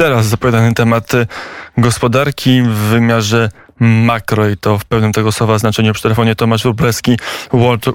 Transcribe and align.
teraz 0.00 0.26
zapowiadany 0.26 0.74
temat 0.74 1.12
gospodarki 1.78 2.62
w 2.62 2.68
wymiarze 2.68 3.48
makro 3.80 4.48
i 4.48 4.56
to 4.56 4.78
w 4.78 4.84
pełnym 4.84 5.12
tego 5.12 5.32
słowa 5.32 5.58
znaczeniu 5.58 5.92
przy 5.92 6.02
telefonie 6.02 6.34
Tomasz 6.34 6.62
Wróblewski, 6.62 7.18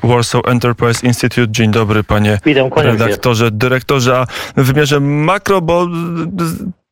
Warsaw 0.04 0.48
Enterprise 0.48 1.08
Institute. 1.08 1.52
Dzień 1.52 1.72
dobry 1.72 2.04
panie 2.04 2.40
Witam, 2.46 2.70
redaktorze, 2.76 3.52
dyrektorze. 3.52 4.18
A 4.18 4.26
w 4.58 4.66
wymiarze 4.66 5.00
makro, 5.00 5.62
bo 5.62 5.88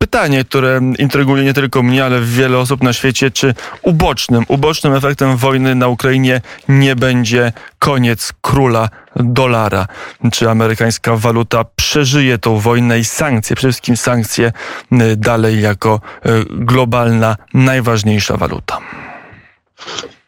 pytanie, 0.04 0.44
które 0.44 0.82
intryguje 1.00 1.44
nie 1.44 1.54
tylko 1.54 1.84
mnie, 1.84 2.06
ale 2.06 2.22
wiele 2.22 2.58
osób 2.58 2.84
na 2.84 2.94
świecie, 2.94 3.32
czy 3.32 3.54
ubocznym, 3.82 4.44
ubocznym 4.48 4.94
efektem 4.94 5.38
wojny 5.38 5.76
na 5.76 5.88
Ukrainie 5.88 6.42
nie 6.68 6.96
będzie 6.96 7.54
koniec 7.80 8.34
króla 8.42 8.90
dolara? 9.16 9.88
Czy 10.32 10.50
amerykańska 10.50 11.16
waluta 11.16 11.66
przeżyje 11.76 12.38
tą 12.38 12.60
wojnę 12.60 13.00
i 13.00 13.06
sankcje, 13.06 13.56
przede 13.56 13.72
wszystkim 13.72 13.98
sankcje 13.98 14.52
y, 14.92 15.16
dalej 15.16 15.62
jako 15.62 16.02
y, 16.26 16.30
globalna, 16.50 17.36
najważniejsza 17.54 18.38
waluta? 18.38 18.78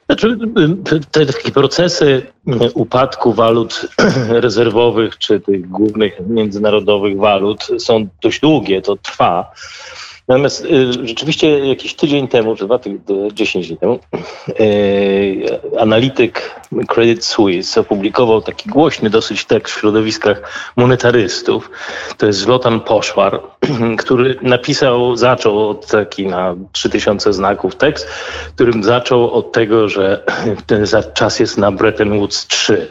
Znaczy, 0.05 0.37
te 1.11 1.25
takie 1.25 1.51
procesy 1.51 2.21
upadku 2.73 3.33
walut 3.33 3.87
rezerwowych 4.29 5.17
czy 5.17 5.39
tych 5.39 5.69
głównych 5.69 6.13
międzynarodowych 6.27 7.17
walut 7.17 7.67
są 7.79 8.07
dość 8.21 8.39
długie, 8.39 8.81
to 8.81 8.95
trwa. 8.95 9.51
Natomiast 10.27 10.65
y, 10.65 11.07
rzeczywiście 11.07 11.67
jakiś 11.67 11.93
tydzień 11.93 12.27
temu, 12.27 12.55
czy 12.55 12.65
dwa, 12.65 12.79
dziesięć 13.33 13.67
dni 13.67 13.77
temu, 13.77 13.99
y, 14.59 15.59
analityk 15.79 16.61
Credit 16.87 17.25
Suisse 17.25 17.81
opublikował 17.81 18.41
taki 18.41 18.69
głośny 18.69 19.09
dosyć 19.09 19.45
tekst 19.45 19.75
w 19.75 19.79
środowiskach 19.79 20.41
monetarystów. 20.75 21.71
To 22.17 22.25
jest 22.25 22.39
Zlotan 22.39 22.79
Poszwar, 22.79 23.41
który 24.03 24.39
napisał, 24.41 25.15
zaczął 25.15 25.69
od 25.69 25.87
taki 25.87 26.27
na 26.27 26.55
3000 26.71 27.33
znaków 27.33 27.75
tekst, 27.75 28.07
którym 28.55 28.83
zaczął 28.83 29.31
od 29.31 29.51
tego, 29.51 29.89
że 29.89 30.23
ten 30.67 30.85
czas 31.13 31.39
jest 31.39 31.57
na 31.57 31.71
Bretton 31.71 32.19
Woods 32.19 32.47
3. 32.47 32.87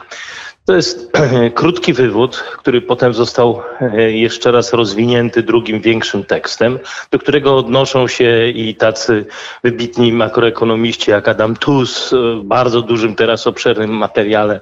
To 0.67 0.77
jest 0.77 1.13
krótki 1.55 1.93
wywód, 1.93 2.37
który 2.37 2.83
potem 2.83 3.15
został 3.15 3.63
e, 3.81 4.13
jeszcze 4.13 4.53
raz 4.53 4.73
rozwinięty 4.73 5.43
drugim 5.43 5.81
większym 5.81 6.25
tekstem, 6.25 6.79
do 7.11 7.19
którego 7.19 7.57
odnoszą 7.57 8.09
się 8.09 8.49
i 8.49 8.75
tacy 8.75 9.27
wybitni 9.65 10.13
makroekonomiści 10.13 11.11
jak 11.11 11.29
Adam 11.29 11.57
Tus 11.57 12.11
w 12.41 12.43
bardzo 12.45 12.83
dużym 12.83 13.15
teraz 13.15 13.47
obszernym 13.47 13.91
materiale 13.91 14.61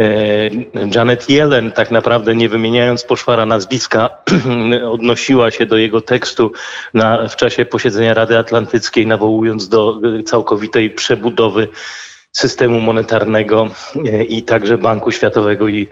e, 0.00 0.04
Janet 0.94 1.30
Yellen, 1.30 1.72
tak 1.72 1.90
naprawdę 1.90 2.34
nie 2.34 2.48
wymieniając 2.48 3.04
poszwara 3.04 3.46
nazwiska, 3.46 4.10
odnosiła 4.92 5.50
się 5.50 5.66
do 5.66 5.76
jego 5.76 6.00
tekstu 6.00 6.52
na, 6.94 7.28
w 7.28 7.36
czasie 7.36 7.64
posiedzenia 7.64 8.14
Rady 8.14 8.38
Atlantyckiej, 8.38 9.06
nawołując 9.06 9.68
do 9.68 10.00
całkowitej 10.24 10.90
przebudowy 10.90 11.68
systemu 12.38 12.80
monetarnego 12.80 13.68
i 14.28 14.42
także 14.42 14.78
Banku 14.78 15.10
Światowego 15.10 15.68
i, 15.68 15.88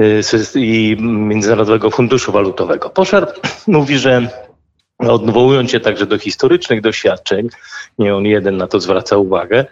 e, 0.00 0.60
i 0.60 0.96
Międzynarodowego 1.00 1.90
Funduszu 1.90 2.32
Walutowego. 2.32 2.90
Poszar 2.90 3.32
mówi, 3.66 3.98
że 3.98 4.28
odwołując 4.98 5.70
się 5.70 5.80
także 5.80 6.06
do 6.06 6.18
historycznych 6.18 6.80
doświadczeń, 6.80 7.48
nie 7.98 8.14
on 8.16 8.24
jeden 8.24 8.56
na 8.56 8.66
to 8.66 8.80
zwraca 8.80 9.16
uwagę, 9.16 9.64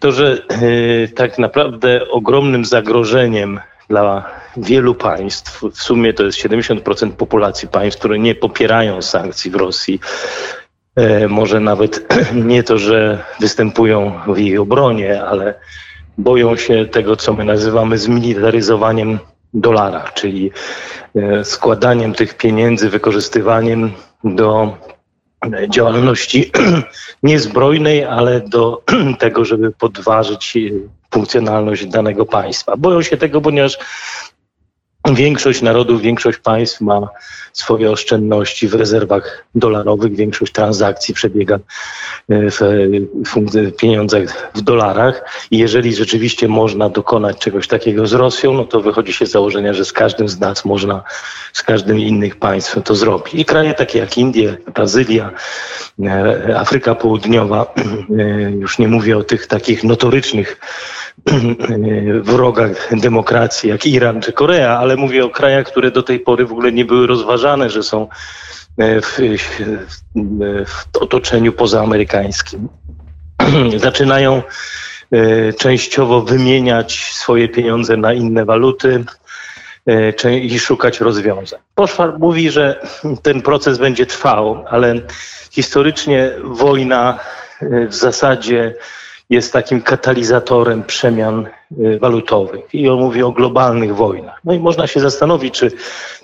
to 0.00 0.12
że 0.12 0.42
e, 0.48 1.08
tak 1.08 1.38
naprawdę 1.38 2.08
ogromnym 2.08 2.64
zagrożeniem 2.64 3.60
dla 3.88 4.30
wielu 4.56 4.94
państw, 4.94 5.62
w 5.72 5.82
sumie 5.82 6.12
to 6.12 6.24
jest 6.24 6.38
70% 6.38 7.12
populacji 7.12 7.68
państw, 7.68 7.98
które 7.98 8.18
nie 8.18 8.34
popierają 8.34 9.02
sankcji 9.02 9.50
w 9.50 9.54
Rosji, 9.54 10.00
może 11.28 11.60
nawet 11.60 12.14
nie 12.34 12.62
to, 12.62 12.78
że 12.78 13.24
występują 13.40 14.12
w 14.26 14.38
jej 14.38 14.58
obronie, 14.58 15.22
ale 15.24 15.54
boją 16.18 16.56
się 16.56 16.86
tego, 16.86 17.16
co 17.16 17.32
my 17.32 17.44
nazywamy 17.44 17.98
zmilitaryzowaniem 17.98 19.18
dolara, 19.54 20.04
czyli 20.14 20.50
e, 21.16 21.44
składaniem 21.44 22.14
tych 22.14 22.36
pieniędzy, 22.36 22.88
wykorzystywaniem 22.88 23.92
do 24.24 24.76
działalności 25.68 26.50
niezbrojnej, 27.22 28.04
ale 28.04 28.40
do 28.40 28.82
tego, 29.18 29.44
żeby 29.44 29.72
podważyć 29.72 30.58
funkcjonalność 31.10 31.86
danego 31.86 32.26
państwa. 32.26 32.76
Boją 32.76 33.02
się 33.02 33.16
tego, 33.16 33.40
ponieważ 33.40 33.78
Większość 35.14 35.62
narodów, 35.62 36.00
większość 36.00 36.38
państw 36.38 36.80
ma 36.80 37.08
swoje 37.52 37.90
oszczędności 37.90 38.68
w 38.68 38.74
rezerwach 38.74 39.44
dolarowych, 39.54 40.16
większość 40.16 40.52
transakcji 40.52 41.14
przebiega 41.14 41.54
e, 41.54 41.60
w, 42.50 42.60
w 43.34 43.76
pieniądzach 43.76 44.50
w 44.54 44.60
dolarach 44.60 45.24
i 45.50 45.58
jeżeli 45.58 45.94
rzeczywiście 45.94 46.48
można 46.48 46.88
dokonać 46.88 47.38
czegoś 47.38 47.68
takiego 47.68 48.06
z 48.06 48.12
Rosją, 48.12 48.52
no 48.52 48.64
to 48.64 48.80
wychodzi 48.80 49.12
się 49.12 49.26
z 49.26 49.30
założenia, 49.30 49.74
że 49.74 49.84
z 49.84 49.92
każdym 49.92 50.28
z 50.28 50.40
nas 50.40 50.64
można, 50.64 51.02
z 51.52 51.62
każdym 51.62 52.00
innych 52.00 52.36
państw 52.36 52.82
to 52.84 52.94
zrobić. 52.94 53.34
I 53.34 53.44
kraje 53.44 53.74
takie 53.74 53.98
jak 53.98 54.18
Indie, 54.18 54.56
Brazylia, 54.74 55.30
e, 56.04 56.58
Afryka 56.58 56.94
Południowa, 56.94 57.66
e, 58.18 58.50
już 58.50 58.78
nie 58.78 58.88
mówię 58.88 59.18
o 59.18 59.24
tych 59.24 59.46
takich 59.46 59.84
notorycznych 59.84 60.60
wrogach 62.22 62.98
demokracji 63.00 63.70
jak 63.70 63.86
Iran 63.86 64.20
czy 64.20 64.32
Korea, 64.32 64.78
ale 64.78 64.96
mówię 64.96 65.24
o 65.24 65.30
krajach, 65.30 65.66
które 65.66 65.90
do 65.90 66.02
tej 66.02 66.20
pory 66.20 66.46
w 66.46 66.52
ogóle 66.52 66.72
nie 66.72 66.84
były 66.84 67.06
rozważane, 67.06 67.70
że 67.70 67.82
są 67.82 68.08
e, 68.78 69.00
w, 69.00 69.18
w 70.66 70.96
otoczeniu 71.00 71.52
pozaamerykańskim. 71.52 72.68
Zaczynają 73.76 74.42
e, 75.12 75.52
częściowo 75.52 76.22
wymieniać 76.22 77.12
swoje 77.12 77.48
pieniądze 77.48 77.96
na 77.96 78.12
inne 78.12 78.44
waluty 78.44 79.04
e, 80.24 80.38
i 80.38 80.58
szukać 80.58 81.00
rozwiązań. 81.00 81.60
Poszwar 81.74 82.18
mówi, 82.18 82.50
że 82.50 82.80
ten 83.22 83.42
proces 83.42 83.78
będzie 83.78 84.06
trwał, 84.06 84.64
ale 84.68 84.94
historycznie 85.50 86.30
wojna 86.44 87.18
w 87.88 87.94
zasadzie 87.94 88.74
jest 89.30 89.52
takim 89.52 89.82
katalizatorem 89.82 90.84
przemian 90.84 91.48
y, 91.80 91.98
walutowych. 91.98 92.74
I 92.74 92.88
on 92.88 92.98
mówi 92.98 93.22
o 93.22 93.32
globalnych 93.32 93.96
wojnach. 93.96 94.40
No 94.44 94.52
i 94.52 94.58
można 94.58 94.86
się 94.86 95.00
zastanowić, 95.00 95.54
czy 95.54 95.70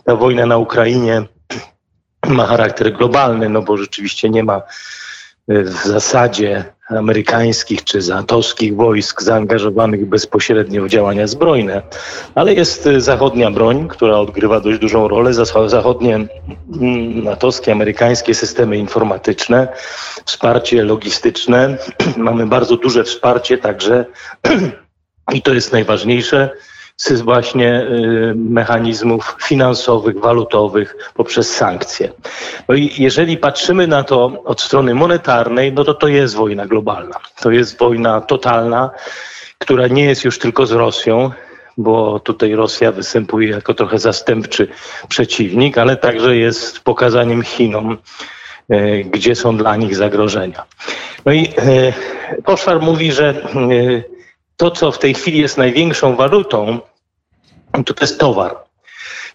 ta 0.04 0.16
wojna 0.16 0.46
na 0.46 0.56
Ukrainie 0.56 1.22
ma 2.28 2.46
charakter 2.46 2.92
globalny, 2.92 3.48
no 3.48 3.62
bo 3.62 3.76
rzeczywiście 3.76 4.30
nie 4.30 4.44
ma 4.44 4.62
w 5.48 5.86
zasadzie 5.86 6.64
amerykańskich 6.88 7.84
czy 7.84 8.02
zatowskich 8.02 8.76
wojsk 8.76 9.22
zaangażowanych 9.22 10.06
bezpośrednio 10.06 10.82
w 10.82 10.88
działania 10.88 11.26
zbrojne, 11.26 11.82
ale 12.34 12.54
jest 12.54 12.86
y, 12.86 13.00
zachodnia 13.00 13.50
broń, 13.50 13.88
która 13.88 14.18
odgrywa 14.18 14.60
dość 14.60 14.78
dużą 14.78 15.08
rolę, 15.08 15.34
zachodnie 15.66 16.14
mm, 16.14 17.24
natowskie, 17.24 17.72
amerykańskie 17.72 18.34
systemy 18.34 18.76
informatyczne, 18.76 19.68
wsparcie 20.24 20.84
logistyczne. 20.84 21.78
Mamy 22.16 22.46
bardzo 22.46 22.76
duże 22.76 23.04
wsparcie 23.04 23.58
także 23.58 24.04
i 25.34 25.42
to 25.42 25.54
jest 25.54 25.72
najważniejsze 25.72 26.50
z 26.96 27.20
właśnie 27.20 27.80
y, 27.80 28.34
mechanizmów 28.36 29.36
finansowych, 29.42 30.20
walutowych 30.20 30.96
poprzez 31.14 31.54
sankcje. 31.54 32.12
No 32.68 32.74
i 32.74 32.90
jeżeli 32.98 33.36
patrzymy 33.36 33.86
na 33.86 34.04
to 34.04 34.42
od 34.44 34.60
strony 34.60 34.94
monetarnej, 34.94 35.72
no 35.72 35.84
to 35.84 35.94
to 35.94 36.08
jest 36.08 36.34
wojna 36.34 36.66
globalna. 36.66 37.16
To 37.40 37.50
jest 37.50 37.78
wojna 37.78 38.20
totalna, 38.20 38.90
która 39.58 39.86
nie 39.86 40.04
jest 40.04 40.24
już 40.24 40.38
tylko 40.38 40.66
z 40.66 40.72
Rosją, 40.72 41.30
bo 41.78 42.20
tutaj 42.20 42.54
Rosja 42.54 42.92
występuje 42.92 43.48
jako 43.48 43.74
trochę 43.74 43.98
zastępczy 43.98 44.68
przeciwnik, 45.08 45.78
ale 45.78 45.96
także 45.96 46.36
jest 46.36 46.80
pokazaniem 46.80 47.42
Chinom, 47.42 47.98
y, 48.72 49.04
gdzie 49.10 49.34
są 49.34 49.56
dla 49.56 49.76
nich 49.76 49.96
zagrożenia. 49.96 50.64
No 51.24 51.32
i 51.32 51.44
y, 51.44 51.92
Poszwar 52.44 52.80
mówi, 52.80 53.12
że 53.12 53.34
to, 54.62 54.70
co 54.70 54.92
w 54.92 54.98
tej 54.98 55.14
chwili 55.14 55.38
jest 55.38 55.58
największą 55.58 56.16
walutą, 56.16 56.80
to, 57.86 57.94
jest 58.00 58.20
towar. 58.20 58.56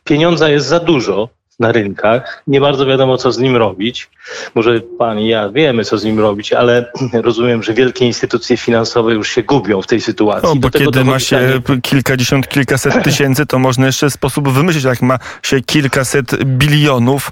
Pieniądza 0.03 0.49
jest 0.49 0.67
za 0.67 0.79
dużo, 0.79 1.29
na 1.59 1.71
rynkach. 1.71 2.43
Nie 2.47 2.61
bardzo 2.61 2.85
wiadomo, 2.85 3.17
co 3.17 3.31
z 3.31 3.37
nim 3.37 3.55
robić. 3.55 4.09
Może 4.55 4.81
pan 4.81 5.19
i 5.19 5.27
ja 5.27 5.49
wiemy, 5.49 5.85
co 5.85 5.97
z 5.97 6.03
nim 6.03 6.19
robić, 6.19 6.53
ale 6.53 6.91
rozumiem, 7.13 7.63
że 7.63 7.73
wielkie 7.73 8.05
instytucje 8.05 8.57
finansowe 8.57 9.13
już 9.13 9.29
się 9.29 9.43
gubią 9.43 9.81
w 9.81 9.87
tej 9.87 10.01
sytuacji. 10.01 10.49
No, 10.49 10.55
bo 10.55 10.69
kiedy 10.69 11.03
ma 11.03 11.19
się 11.19 11.39
pytanie... 11.55 11.81
kilkadziesiąt, 11.81 12.47
kilkaset 12.47 13.03
tysięcy, 13.03 13.45
to 13.45 13.59
można 13.59 13.85
jeszcze 13.85 14.09
sposób 14.09 14.49
wymyślić. 14.49 14.83
Jak 14.83 15.01
ma 15.01 15.19
się 15.43 15.61
kilkaset 15.61 16.43
bilionów, 16.43 17.31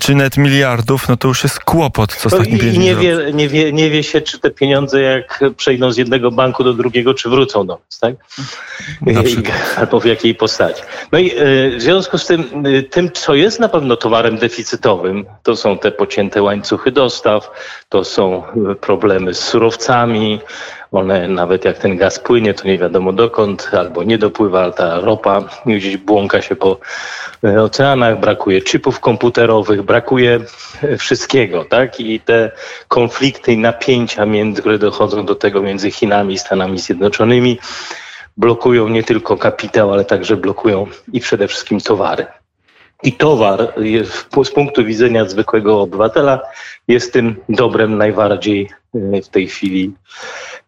czy 0.00 0.14
nawet 0.14 0.36
miliardów, 0.36 1.08
no 1.08 1.16
to 1.16 1.28
już 1.28 1.42
jest 1.42 1.60
kłopot, 1.60 2.14
co 2.14 2.30
z 2.30 2.32
takim 2.32 2.58
pieniędzmi 2.58 2.84
nie 2.84 2.96
wie, 2.96 3.18
nie, 3.32 3.48
wie, 3.48 3.72
nie 3.72 3.90
wie 3.90 4.02
się, 4.02 4.20
czy 4.20 4.38
te 4.38 4.50
pieniądze 4.50 5.02
jak 5.02 5.40
przejdą 5.56 5.92
z 5.92 5.96
jednego 5.96 6.30
banku 6.30 6.64
do 6.64 6.74
drugiego, 6.74 7.14
czy 7.14 7.28
wrócą 7.28 7.66
do 7.66 7.72
nas, 7.72 7.98
tak? 8.00 8.14
Albo 9.78 10.00
w 10.00 10.04
jakiej 10.04 10.34
postaci. 10.34 10.82
No 11.12 11.18
i 11.18 11.30
e, 11.30 11.34
w 11.76 11.82
związku 11.82 12.18
z 12.18 12.26
tym, 12.26 12.44
e, 12.64 12.82
tym 12.82 13.10
co 13.12 13.34
jest 13.34 13.59
na 13.60 13.68
pewno 13.68 13.96
towarem 13.96 14.36
deficytowym. 14.36 15.26
To 15.42 15.56
są 15.56 15.78
te 15.78 15.92
pocięte 15.92 16.42
łańcuchy 16.42 16.92
dostaw, 16.92 17.50
to 17.88 18.04
są 18.04 18.42
e, 18.70 18.74
problemy 18.74 19.34
z 19.34 19.38
surowcami. 19.38 20.40
One 20.92 21.28
nawet 21.28 21.64
jak 21.64 21.78
ten 21.78 21.96
gaz 21.96 22.18
płynie, 22.18 22.54
to 22.54 22.68
nie 22.68 22.78
wiadomo 22.78 23.12
dokąd, 23.12 23.70
albo 23.72 24.02
nie 24.02 24.18
dopływa, 24.18 24.70
ta 24.70 25.00
ropa 25.00 25.44
gdzieś 25.66 25.96
błąka 25.96 26.42
się 26.42 26.56
po 26.56 26.78
e, 27.44 27.62
oceanach, 27.62 28.20
brakuje 28.20 28.62
chipów 28.62 29.00
komputerowych, 29.00 29.82
brakuje 29.82 30.40
e, 30.82 30.96
wszystkiego, 30.96 31.64
tak? 31.64 32.00
I 32.00 32.20
te 32.20 32.50
konflikty 32.88 33.52
i 33.52 33.58
napięcia, 33.58 34.26
między, 34.26 34.60
które 34.60 34.78
dochodzą 34.78 35.26
do 35.26 35.34
tego 35.34 35.62
między 35.62 35.90
Chinami 35.90 36.34
i 36.34 36.38
Stanami 36.38 36.78
Zjednoczonymi, 36.78 37.58
blokują 38.36 38.88
nie 38.88 39.02
tylko 39.02 39.36
kapitał, 39.36 39.92
ale 39.92 40.04
także 40.04 40.36
blokują 40.36 40.86
i 41.12 41.20
przede 41.20 41.48
wszystkim 41.48 41.80
towary. 41.80 42.26
I 43.02 43.12
towar 43.12 43.74
z 44.44 44.50
punktu 44.50 44.84
widzenia 44.84 45.24
zwykłego 45.24 45.80
obywatela 45.80 46.40
jest 46.88 47.12
tym 47.12 47.36
dobrem 47.48 47.98
najbardziej 47.98 48.70
e, 48.94 49.22
w 49.22 49.28
tej 49.28 49.48
chwili 49.48 49.92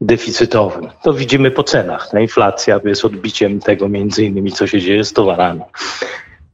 deficytowym. 0.00 0.88
To 1.02 1.14
widzimy 1.14 1.50
po 1.50 1.64
cenach. 1.64 2.10
Inflacja 2.20 2.80
jest 2.84 3.04
odbiciem 3.04 3.60
tego 3.60 3.88
między 3.88 4.24
innymi, 4.24 4.52
co 4.52 4.66
się 4.66 4.80
dzieje 4.80 5.04
z 5.04 5.12
towarami. 5.12 5.60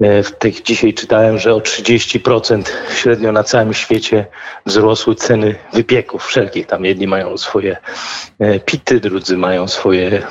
E, 0.01 0.23
w 0.23 0.33
tych 0.33 0.63
dzisiaj 0.63 0.95
czytałem, 0.95 1.39
że 1.39 1.55
o 1.55 1.59
30% 1.59 2.63
średnio 2.95 3.33
na 3.33 3.45
całym 3.45 3.75
świecie 3.75 4.27
wzrosły 4.67 5.15
ceny 5.15 5.55
wypieków 5.73 6.27
wszelkich. 6.27 6.67
Tam 6.67 6.85
jedni 6.85 7.07
mają 7.07 7.39
swoje 7.39 7.77
e, 8.39 8.61
pity, 8.61 9.01
drudzy 9.01 9.37
mają 9.37 9.69
swoje 9.69 10.23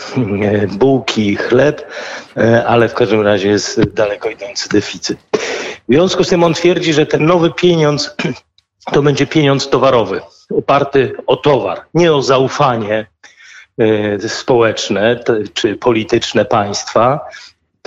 e, 0.42 0.68
bułki, 0.68 1.36
chleb, 1.36 1.92
ale 2.68 2.90
w 2.90 2.94
każdym 2.94 3.22
razie 3.22 3.50
jest 3.50 3.84
daleko 3.84 4.30
idący 4.30 4.70
deficyt. 4.70 5.20
W 5.90 5.94
związku 5.94 6.24
z 6.24 6.30
tym 6.30 6.44
on 6.44 6.54
twierdzi, 6.54 6.94
że 6.94 7.06
ten 7.06 7.26
nowy 7.26 7.52
pieniądz 7.52 8.16
to 8.94 9.02
będzie 9.02 9.28
pieniądz 9.28 9.70
towarowy, 9.70 10.22
oparty 10.58 11.14
o 11.28 11.36
towar, 11.36 11.82
nie 11.94 12.14
o 12.14 12.22
zaufanie 12.22 13.08
społeczne 14.28 15.20
czy 15.54 15.76
polityczne 15.76 16.46
państwa, 16.46 17.20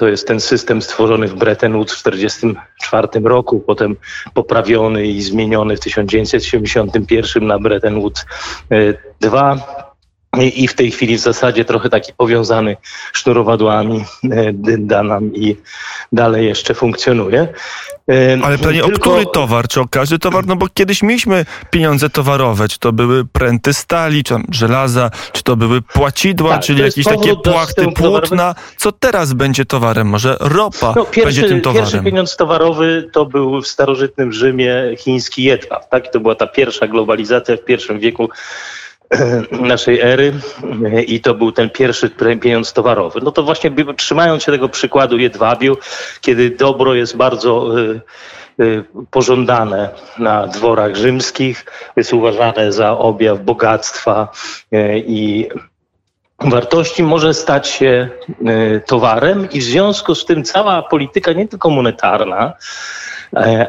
to 0.00 0.08
jest 0.08 0.26
ten 0.26 0.40
system 0.40 0.82
stworzony 0.82 1.28
w 1.28 1.34
Bretton 1.34 1.72
Woods 1.72 1.94
w 1.94 2.02
1944 2.02 3.08
roku, 3.28 3.60
potem 3.60 3.96
poprawiony 4.34 5.06
i 5.06 5.22
zmieniony 5.22 5.76
w 5.76 5.80
1971 5.80 7.46
na 7.46 7.58
Bretton 7.58 8.00
Woods 8.00 8.26
2 9.20 9.54
e, 9.54 9.89
i 10.38 10.68
w 10.68 10.74
tej 10.74 10.90
chwili 10.90 11.16
w 11.16 11.20
zasadzie 11.20 11.64
trochę 11.64 11.88
taki 11.88 12.12
powiązany 12.12 12.76
sznurowadłami 13.12 14.04
e, 14.30 14.52
da 14.78 15.02
nam 15.02 15.34
i 15.34 15.56
dalej 16.12 16.46
jeszcze 16.46 16.74
funkcjonuje. 16.74 17.48
Ale 18.42 18.58
pytanie, 18.58 18.82
Tylko... 18.82 19.10
o 19.10 19.12
który 19.12 19.26
towar? 19.32 19.68
Czy 19.68 19.80
o 19.80 19.88
każdy 19.88 20.18
towar? 20.18 20.46
No 20.46 20.56
bo 20.56 20.66
kiedyś 20.74 21.02
mieliśmy 21.02 21.44
pieniądze 21.70 22.10
towarowe. 22.10 22.68
Czy 22.68 22.78
to 22.78 22.92
były 22.92 23.24
pręty 23.24 23.74
stali, 23.74 24.24
czy 24.24 24.34
żelaza, 24.50 25.10
czy 25.32 25.42
to 25.42 25.56
były 25.56 25.82
płacidła, 25.82 26.50
tak, 26.50 26.62
czyli 26.62 26.82
jakieś 26.82 27.04
takie 27.04 27.36
płachty 27.36 27.86
płótna. 27.92 28.54
Co 28.76 28.92
teraz 28.92 29.32
będzie 29.32 29.64
towarem? 29.64 30.06
Może 30.06 30.36
ropa 30.40 30.92
no, 30.96 31.04
pierwszy, 31.04 31.22
będzie 31.24 31.48
tym 31.48 31.60
towarem? 31.60 31.82
Pierwszy 31.82 32.04
pieniądz 32.04 32.36
towarowy 32.36 33.10
to 33.12 33.26
był 33.26 33.62
w 33.62 33.68
starożytnym 33.68 34.32
Rzymie 34.32 34.74
chiński 34.98 35.42
jedwab. 35.42 35.88
Tak? 35.88 36.12
To 36.12 36.20
była 36.20 36.34
ta 36.34 36.46
pierwsza 36.46 36.88
globalizacja 36.88 37.56
w 37.56 37.64
pierwszym 37.64 38.00
wieku 38.00 38.28
naszej 39.50 40.00
ery 40.00 40.32
i 41.06 41.20
to 41.20 41.34
był 41.34 41.52
ten 41.52 41.70
pierwszy 41.70 42.10
pieniądz 42.40 42.72
towarowy. 42.72 43.20
No 43.22 43.32
to 43.32 43.42
właśnie 43.42 43.72
trzymając 43.96 44.42
się 44.42 44.52
tego 44.52 44.68
przykładu 44.68 45.18
jedwabiu, 45.18 45.76
kiedy 46.20 46.50
dobro 46.50 46.94
jest 46.94 47.16
bardzo 47.16 47.80
y, 47.80 48.00
y, 48.60 48.84
pożądane 49.10 49.88
na 50.18 50.46
dworach 50.46 50.96
rzymskich, 50.96 51.64
jest 51.96 52.12
uważane 52.12 52.72
za 52.72 52.98
objaw 52.98 53.40
bogactwa 53.40 54.28
y, 54.74 55.04
i 55.06 55.48
wartości 56.44 57.02
może 57.02 57.34
stać 57.34 57.68
się 57.68 58.08
towarem 58.86 59.50
i 59.50 59.60
w 59.60 59.64
związku 59.64 60.14
z 60.14 60.24
tym 60.24 60.44
cała 60.44 60.82
polityka 60.82 61.32
nie 61.32 61.48
tylko 61.48 61.70
monetarna, 61.70 62.52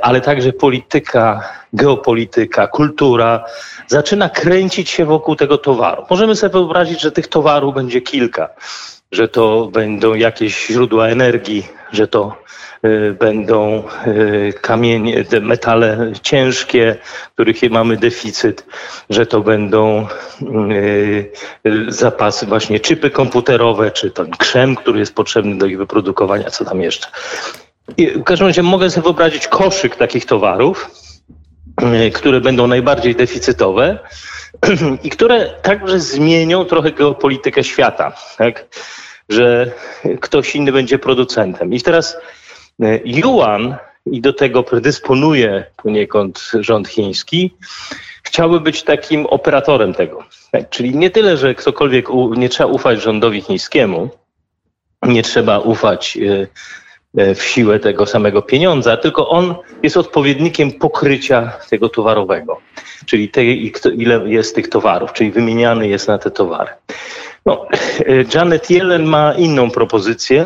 ale 0.02 0.22
także 0.22 0.54
polityka, 0.54 1.50
geopolityka, 1.74 2.68
kultura 2.68 3.46
zaczyna 3.88 4.30
kręcić 4.30 4.90
się 4.90 5.06
wokół 5.06 5.36
tego 5.36 5.58
towaru. 5.58 6.06
Możemy 6.10 6.36
sobie 6.36 6.52
wyobrazić, 6.52 7.02
że 7.02 7.12
tych 7.12 7.28
towarów 7.28 7.76
będzie 7.76 8.02
kilka, 8.02 8.50
że 9.12 9.28
to 9.28 9.70
będą 9.74 10.14
jakieś 10.14 10.68
źródła 10.68 11.08
energii, 11.08 11.68
że 11.92 12.08
to 12.08 12.36
będą 13.20 13.84
y, 14.08 14.54
kamienie, 14.62 15.26
metale 15.42 16.12
ciężkie, 16.22 16.96
których 17.34 17.72
mamy 17.72 17.98
deficyt, 17.98 18.66
że 19.10 19.26
to 19.26 19.42
będą 19.42 20.08
y, 20.42 21.32
zapasy, 21.88 22.46
właśnie 22.46 22.80
czypy 22.80 23.10
komputerowe, 23.10 23.92
czy 23.92 24.12
ten 24.12 24.32
krzem, 24.32 24.76
który 24.76 25.00
jest 25.00 25.16
potrzebny 25.16 25.58
do 25.58 25.66
ich 25.66 25.78
wyprodukowania, 25.78 26.50
co 26.50 26.66
tam 26.66 26.82
jeszcze. 26.82 27.08
I 27.98 28.08
w 28.08 28.24
każdym 28.24 28.48
razie 28.48 28.64
mogę 28.64 28.90
sobie 28.90 29.04
wyobrazić 29.04 29.48
koszyk 29.48 29.96
takich 29.96 30.26
towarów, 30.26 30.92
które 32.14 32.42
będą 32.42 32.68
najbardziej 32.68 33.16
deficytowe 33.16 34.00
i 35.04 35.10
które 35.10 35.50
także 35.62 36.00
zmienią 36.00 36.66
trochę 36.66 36.92
geopolitykę 36.92 37.64
świata, 37.64 38.14
tak? 38.38 38.66
że 39.30 39.72
ktoś 40.22 40.56
inny 40.56 40.72
będzie 40.72 41.00
producentem. 41.00 41.74
I 41.74 41.82
teraz 41.82 42.18
yuan, 43.06 43.76
i 44.06 44.22
do 44.22 44.34
tego 44.34 44.64
predysponuje 44.64 45.66
poniekąd 45.84 46.52
rząd 46.60 46.88
chiński, 46.88 47.54
chciałby 48.24 48.60
być 48.60 48.84
takim 48.84 49.26
operatorem 49.26 49.94
tego. 49.94 50.24
Czyli 50.70 50.96
nie 50.96 51.10
tyle, 51.10 51.38
że 51.38 51.56
ktokolwiek, 51.56 52.08
nie 52.38 52.50
trzeba 52.50 52.70
ufać 52.70 53.02
rządowi 53.02 53.42
chińskiemu, 53.42 54.10
nie 55.04 55.24
trzeba 55.24 55.60
ufać 55.60 56.18
e, 56.18 56.48
E, 57.18 57.36
w 57.36 57.44
siłę 57.44 57.80
tego 57.80 58.06
samego 58.06 58.42
pieniądza, 58.42 58.98
tylko 58.98 59.30
on 59.30 59.56
jest 59.84 59.98
odpowiednikiem 59.98 60.72
pokrycia 60.72 61.54
tego 61.70 61.90
towarowego, 61.90 62.62
czyli 63.06 63.30
tej, 63.30 63.72
ile 63.98 64.30
jest 64.30 64.56
tych 64.56 64.70
towarów, 64.70 65.14
czyli 65.14 65.32
wymieniany 65.32 65.88
jest 65.88 66.08
na 66.08 66.18
te 66.18 66.32
towary. 66.32 66.70
No, 67.46 67.68
e, 67.72 67.74
Janet 68.34 68.70
Yellen 68.70 69.04
ma 69.04 69.34
inną 69.34 69.72
propozycję. 69.72 70.46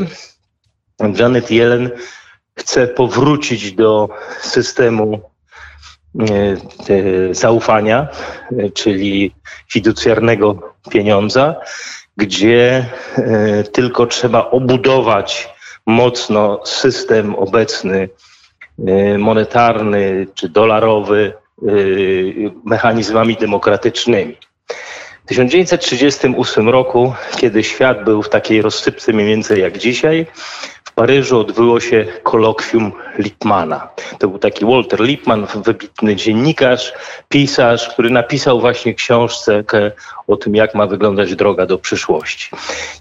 Janet 1.19 1.51
Yellen 1.51 1.89
chce 2.55 2.87
powrócić 2.87 3.71
do 3.71 4.09
systemu 4.41 5.21
e, 6.19 7.33
zaufania, 7.33 8.07
czyli 8.73 9.35
fiducjarnego 9.71 10.73
pieniądza, 10.89 11.55
gdzie 12.17 12.85
tylko 13.71 14.05
trzeba 14.05 14.49
obudować 14.49 15.49
mocno 15.85 16.65
system 16.65 17.35
obecny 17.35 18.09
monetarny 19.17 20.27
czy 20.33 20.49
dolarowy 20.49 21.33
mechanizmami 22.65 23.35
demokratycznymi. 23.35 24.37
W 25.25 25.27
1938 25.27 26.69
roku, 26.69 27.13
kiedy 27.37 27.63
świat 27.63 28.03
był 28.03 28.23
w 28.23 28.29
takiej 28.29 28.61
rozsypce 28.61 29.13
mniej 29.13 29.27
więcej 29.27 29.61
jak 29.61 29.77
dzisiaj, 29.77 30.27
Paryżu 30.95 31.39
odbyło 31.39 31.79
się 31.79 32.05
kolokwium 32.23 32.91
Lippmana. 33.17 33.89
To 34.19 34.27
był 34.27 34.39
taki 34.39 34.65
Walter 34.65 34.99
Lippmann, 35.01 35.47
wybitny 35.55 36.15
dziennikarz, 36.15 36.93
pisarz, 37.29 37.89
który 37.89 38.09
napisał 38.09 38.59
właśnie 38.59 38.93
książkę 38.93 39.63
o 40.27 40.37
tym, 40.37 40.55
jak 40.55 40.75
ma 40.75 40.87
wyglądać 40.87 41.35
droga 41.35 41.65
do 41.65 41.77
przyszłości. 41.77 42.49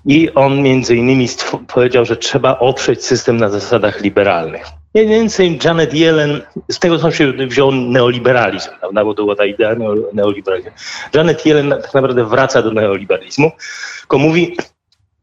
I 0.06 0.30
on 0.34 0.62
między 0.62 0.96
innymi 0.96 1.28
powiedział, 1.74 2.04
że 2.04 2.16
trzeba 2.16 2.58
oprzeć 2.58 3.04
system 3.04 3.36
na 3.36 3.48
zasadach 3.48 4.00
liberalnych. 4.00 4.66
Mniej 4.94 5.08
więcej 5.08 5.58
Janet 5.64 5.94
Yellen, 5.94 6.42
z 6.70 6.78
tego 6.78 6.98
co 6.98 7.10
się 7.10 7.32
wziął 7.32 7.72
neoliberalizm, 7.72 8.70
prawda, 8.80 9.04
bo 9.04 9.14
to 9.14 9.22
była 9.22 9.36
ta 9.36 9.44
idea 9.44 9.76
neoliberalizmu. 10.12 10.70
Janet 11.14 11.46
Yellen 11.46 11.70
tak 11.70 11.94
naprawdę 11.94 12.24
wraca 12.24 12.62
do 12.62 12.70
neoliberalizmu, 12.70 13.52
tylko 14.00 14.18
mówi, 14.18 14.56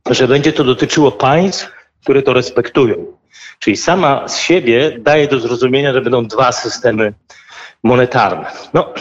że 0.09 0.27
będzie 0.27 0.53
to 0.53 0.63
dotyczyło 0.63 1.11
państw, 1.11 1.80
które 2.01 2.21
to 2.21 2.33
respektują. 2.33 3.05
Czyli 3.59 3.77
sama 3.77 4.27
z 4.27 4.39
siebie 4.39 4.91
daje 4.99 5.27
do 5.27 5.39
zrozumienia, 5.39 5.93
że 5.93 6.01
będą 6.01 6.25
dwa 6.25 6.51
systemy 6.51 7.13
monetarne. 7.83 8.51
No, 8.73 8.93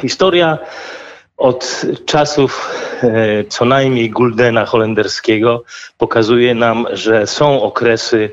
historia 0.00 0.58
od 1.36 1.82
czasów 2.06 2.70
e, 3.02 3.44
co 3.44 3.64
najmniej 3.64 4.10
Guldena 4.10 4.66
holenderskiego 4.66 5.64
pokazuje 5.98 6.54
nam, 6.54 6.86
że 6.92 7.26
są 7.26 7.62
okresy 7.62 8.30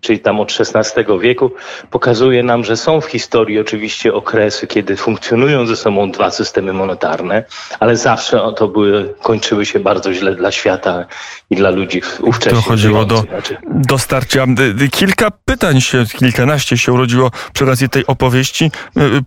czyli 0.00 0.20
tam 0.20 0.40
od 0.40 0.52
XVI 0.60 1.04
wieku, 1.20 1.50
pokazuje 1.90 2.42
nam, 2.42 2.64
że 2.64 2.76
są 2.76 3.00
w 3.00 3.06
historii 3.06 3.60
oczywiście 3.60 4.14
okresy, 4.14 4.66
kiedy 4.66 4.96
funkcjonują 4.96 5.66
ze 5.66 5.76
sobą 5.76 6.10
dwa 6.10 6.30
systemy 6.30 6.72
monetarne, 6.72 7.44
ale 7.80 7.96
zawsze 7.96 8.40
to 8.56 8.68
były, 8.68 9.14
kończyły 9.22 9.66
się 9.66 9.80
bardzo 9.80 10.14
źle 10.14 10.34
dla 10.34 10.52
świata 10.52 11.06
i 11.50 11.56
dla 11.56 11.70
ludzi 11.70 12.02
ówcześnie. 12.20 12.58
To 12.58 12.62
chodziło 12.62 13.04
do, 13.04 13.16
znaczy- 13.18 13.56
do 13.64 13.98
starcia. 13.98 14.46
Kilka 14.90 15.30
pytań 15.44 15.80
się, 15.80 16.04
kilkanaście 16.18 16.78
się 16.78 16.92
urodziło 16.92 17.30
przy 17.52 17.64
okazji 17.64 17.88
tej 17.88 18.06
opowieści. 18.06 18.70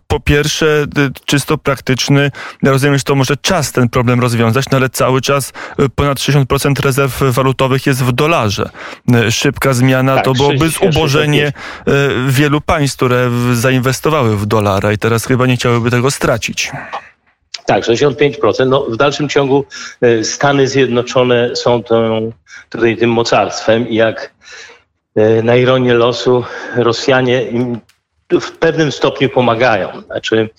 Po 0.07 0.19
pierwsze, 0.19 0.85
czysto 1.25 1.57
praktyczny, 1.57 2.31
ja 2.63 2.71
rozumiem, 2.71 2.97
że 2.97 3.03
to 3.03 3.15
może 3.15 3.37
czas 3.37 3.71
ten 3.71 3.89
problem 3.89 4.19
rozwiązać, 4.19 4.65
no 4.71 4.77
ale 4.77 4.89
cały 4.89 5.21
czas 5.21 5.53
ponad 5.95 6.17
60% 6.17 6.79
rezerw 6.79 7.19
walutowych 7.21 7.85
jest 7.85 8.03
w 8.03 8.11
dolarze. 8.11 8.69
Szybka 9.29 9.73
zmiana 9.73 10.15
tak, 10.15 10.25
to 10.25 10.33
byłoby 10.33 10.68
zubożenie 10.69 11.47
e, 11.47 11.51
wielu 12.27 12.61
państw, 12.61 12.97
które 12.97 13.31
zainwestowały 13.53 14.37
w 14.37 14.45
dolara 14.45 14.91
i 14.93 14.97
teraz 14.97 15.25
chyba 15.25 15.45
nie 15.45 15.55
chciałyby 15.55 15.91
tego 15.91 16.11
stracić. 16.11 16.71
Tak, 17.65 17.83
65%. 17.83 18.67
No, 18.67 18.81
w 18.81 18.97
dalszym 18.97 19.29
ciągu 19.29 19.65
e, 20.01 20.23
Stany 20.23 20.67
Zjednoczone 20.67 21.55
są 21.55 21.83
tą, 21.83 22.31
tutaj 22.69 22.97
tym 22.97 23.09
mocarstwem 23.09 23.89
i 23.89 23.95
jak 23.95 24.31
e, 25.15 25.43
na 25.43 25.55
ironię 25.55 25.93
losu 25.93 26.43
Rosjanie 26.75 27.43
im 27.43 27.79
w 28.31 28.51
pewnym 28.51 28.91
stopniu 28.91 29.29
pomagają. 29.29 30.01
Znaczy 30.01 30.49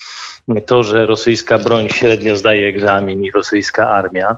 to, 0.66 0.82
że 0.82 1.06
rosyjska 1.06 1.58
broń 1.58 1.88
średnio 1.88 2.36
zdaje 2.36 2.68
egzamin 2.68 3.24
i 3.24 3.30
rosyjska 3.30 3.90
armia, 3.90 4.36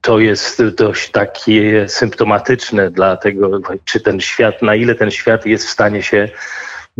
to 0.00 0.18
jest 0.18 0.64
dość 0.64 1.10
takie 1.10 1.88
symptomatyczne 1.88 2.90
dla 2.90 3.16
tego, 3.16 3.60
czy 3.84 4.00
ten 4.00 4.20
świat, 4.20 4.62
na 4.62 4.74
ile 4.74 4.94
ten 4.94 5.10
świat 5.10 5.46
jest 5.46 5.66
w 5.66 5.70
stanie 5.70 6.02
się 6.02 6.28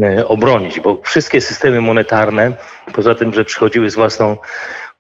E, 0.03 0.29
obronić, 0.29 0.81
bo 0.81 1.01
wszystkie 1.03 1.41
systemy 1.41 1.81
monetarne, 1.81 2.53
poza 2.93 3.15
tym, 3.15 3.35
że 3.35 3.45
przychodziły 3.45 3.91
z 3.91 3.95
własną 3.95 4.37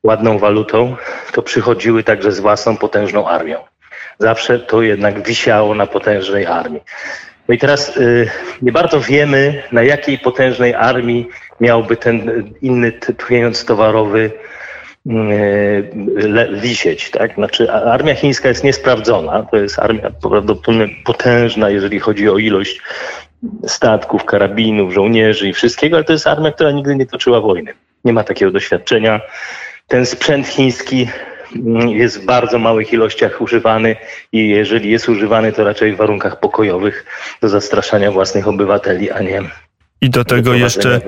ładną 0.02 0.38
walutą, 0.38 0.96
to 1.32 1.42
przychodziły 1.42 2.04
także 2.04 2.32
z 2.32 2.40
własną 2.40 2.76
potężną 2.76 3.28
armią. 3.28 3.58
Zawsze 4.18 4.58
to 4.58 4.82
jednak 4.82 5.26
wisiało 5.26 5.74
na 5.74 5.86
potężnej 5.86 6.46
armii. 6.46 6.80
No 7.50 7.54
i 7.54 7.58
teraz 7.58 7.96
y, 7.96 8.30
nie 8.62 8.72
bardzo 8.72 9.00
wiemy, 9.00 9.62
na 9.72 9.82
jakiej 9.82 10.18
potężnej 10.18 10.74
armii 10.74 11.28
miałby 11.60 11.96
ten 11.96 12.44
inny 12.62 12.92
pieniądz 13.28 13.64
towarowy 13.64 14.30
y, 15.06 16.50
wisieć. 16.60 17.10
Tak? 17.10 17.34
Znaczy, 17.34 17.72
armia 17.72 18.14
chińska 18.14 18.48
jest 18.48 18.64
niesprawdzona. 18.64 19.42
To 19.42 19.56
jest 19.56 19.78
armia 19.78 20.10
prawdopodobnie 20.22 20.88
potężna, 21.04 21.70
jeżeli 21.70 22.00
chodzi 22.00 22.28
o 22.28 22.38
ilość 22.38 22.80
statków, 23.66 24.24
karabinów, 24.24 24.94
żołnierzy 24.94 25.48
i 25.48 25.52
wszystkiego, 25.52 25.96
ale 25.96 26.04
to 26.04 26.12
jest 26.12 26.26
armia, 26.26 26.52
która 26.52 26.70
nigdy 26.70 26.96
nie 26.96 27.06
toczyła 27.06 27.40
wojny. 27.40 27.74
Nie 28.04 28.12
ma 28.12 28.24
takiego 28.24 28.50
doświadczenia. 28.50 29.20
Ten 29.88 30.06
sprzęt 30.06 30.48
chiński 30.48 31.08
jest 31.88 32.22
w 32.22 32.24
bardzo 32.24 32.58
małych 32.58 32.92
ilościach 32.92 33.40
używany 33.40 33.96
i 34.32 34.48
jeżeli 34.48 34.90
jest 34.90 35.08
używany, 35.08 35.52
to 35.52 35.64
raczej 35.64 35.92
w 35.92 35.96
warunkach 35.96 36.40
pokojowych 36.40 37.06
do 37.40 37.48
zastraszania 37.48 38.12
własnych 38.12 38.48
obywateli, 38.48 39.10
a 39.10 39.20
nie 39.20 39.42
i 40.00 40.10
do 40.10 40.24
tego 40.24 40.54
jeszcze 40.54 41.00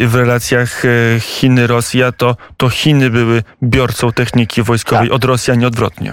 w 0.00 0.14
relacjach 0.14 0.84
e, 0.84 0.88
Chiny-Rosja, 1.20 2.12
to, 2.16 2.36
to 2.56 2.68
Chiny 2.68 3.10
były 3.10 3.42
biorcą 3.62 4.12
techniki 4.12 4.62
wojskowej 4.62 5.08
tak. 5.08 5.16
od 5.16 5.24
Rosji, 5.24 5.52
a 5.52 5.56
nie 5.56 5.66
odwrotnie. 5.66 6.12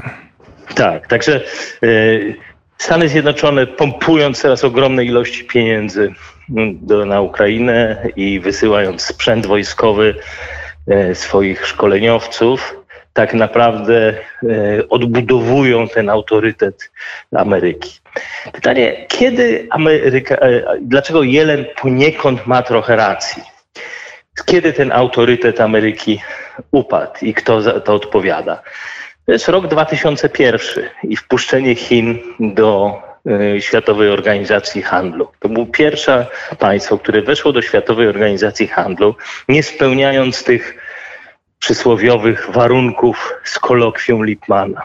Tak, 0.75 1.07
także 1.07 1.41
y, 1.83 2.35
Stany 2.77 3.09
Zjednoczone 3.09 3.67
pompując 3.67 4.41
teraz 4.41 4.63
ogromne 4.63 5.05
ilości 5.05 5.45
pieniędzy 5.45 6.13
mm, 6.49 6.79
do, 6.81 7.05
na 7.05 7.21
Ukrainę 7.21 8.07
i 8.15 8.39
wysyłając 8.39 9.01
sprzęt 9.01 9.45
wojskowy 9.45 10.15
e, 10.87 11.15
swoich 11.15 11.67
szkoleniowców, 11.67 12.75
tak 13.17 13.33
naprawdę 13.33 14.13
e, 14.13 14.89
odbudowują 14.89 15.87
ten 15.87 16.09
autorytet 16.09 16.91
Ameryki. 17.35 17.99
Pytanie, 18.53 19.05
kiedy 19.07 19.67
Ameryka, 19.69 20.35
e, 20.35 20.63
dlaczego 20.81 21.23
Jelen 21.23 21.65
poniekąd 21.81 22.47
ma 22.47 22.61
trochę 22.61 22.95
racji? 22.95 23.43
Kiedy 24.45 24.73
ten 24.73 24.91
autorytet 24.91 25.61
Ameryki 25.61 26.21
upadł 26.71 27.13
i 27.21 27.33
kto 27.33 27.61
za 27.61 27.79
to 27.79 27.93
odpowiada? 27.93 28.61
To 29.25 29.31
jest 29.31 29.47
rok 29.47 29.67
2001 29.67 30.83
i 31.03 31.15
wpuszczenie 31.15 31.75
Chin 31.75 32.19
do 32.39 33.01
e, 33.55 33.61
Światowej 33.61 34.09
Organizacji 34.09 34.81
Handlu. 34.81 35.27
To 35.39 35.49
było 35.49 35.65
pierwsze 35.65 36.25
państwo, 36.59 36.97
które 36.97 37.21
weszło 37.21 37.53
do 37.53 37.61
Światowej 37.61 38.07
Organizacji 38.07 38.67
Handlu, 38.67 39.15
nie 39.49 39.63
spełniając 39.63 40.43
tych 40.43 40.86
przysłowiowych 41.59 42.49
warunków 42.51 43.33
z 43.43 43.59
kolokwium 43.59 44.25
Lipmana, 44.25 44.81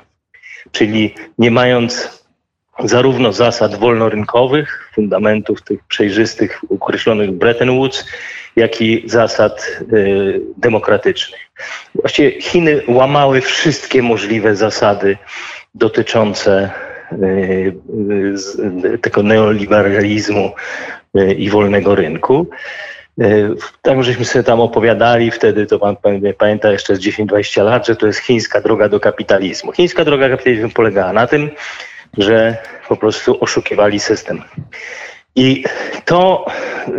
czyli 0.72 1.14
nie 1.38 1.50
mając 1.50 2.22
zarówno 2.84 3.32
zasad 3.32 3.74
wolnorynkowych, 3.74 4.90
fundamentów 4.94 5.62
tych 5.62 5.84
przejrzystych, 5.84 6.60
określonych 6.70 7.30
Bretton 7.30 7.70
Woods, 7.70 8.04
jak 8.56 8.80
i 8.80 9.02
zasad 9.06 9.80
y, 9.92 10.40
demokratycznych. 10.56 11.40
Właściwie 11.94 12.40
Chiny 12.40 12.82
łamały 12.88 13.40
wszystkie 13.40 14.02
możliwe 14.02 14.56
zasady 14.56 15.18
dotyczące 15.74 16.70
y, 17.12 17.74
y, 18.94 18.98
tego 18.98 19.22
neoliberalizmu 19.22 20.52
i 21.36 21.50
wolnego 21.50 21.94
rynku. 21.94 22.46
Tak, 23.82 24.04
żeśmy 24.04 24.24
sobie 24.24 24.42
tam 24.42 24.60
opowiadali 24.60 25.30
wtedy, 25.30 25.66
to 25.66 25.78
pan 25.78 25.96
pamięta 26.38 26.72
jeszcze 26.72 26.96
z 26.96 27.00
10-20 27.00 27.64
lat, 27.64 27.86
że 27.86 27.96
to 27.96 28.06
jest 28.06 28.18
chińska 28.18 28.60
droga 28.60 28.88
do 28.88 29.00
kapitalizmu. 29.00 29.72
Chińska 29.72 30.04
droga 30.04 30.28
do 30.28 30.36
kapitalizmu 30.36 30.70
polegała 30.70 31.12
na 31.12 31.26
tym, 31.26 31.50
że 32.18 32.56
po 32.88 32.96
prostu 32.96 33.38
oszukiwali 33.40 34.00
system. 34.00 34.42
I 35.36 35.64
to 36.04 36.46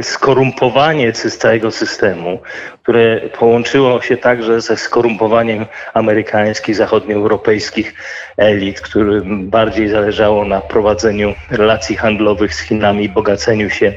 skorumpowanie 0.01 1.13
całego 1.13 1.71
systemu, 1.71 2.39
które 2.83 3.21
połączyło 3.29 4.01
się 4.01 4.17
także 4.17 4.61
ze 4.61 4.77
skorumpowaniem 4.77 5.65
amerykańskich, 5.93 6.75
zachodnioeuropejskich 6.75 7.93
elit, 8.37 8.81
którym 8.81 9.49
bardziej 9.49 9.89
zależało 9.89 10.45
na 10.45 10.61
prowadzeniu 10.61 11.33
relacji 11.51 11.95
handlowych 11.95 12.55
z 12.55 12.59
Chinami, 12.59 13.09
bogaceniu 13.09 13.69
się 13.69 13.93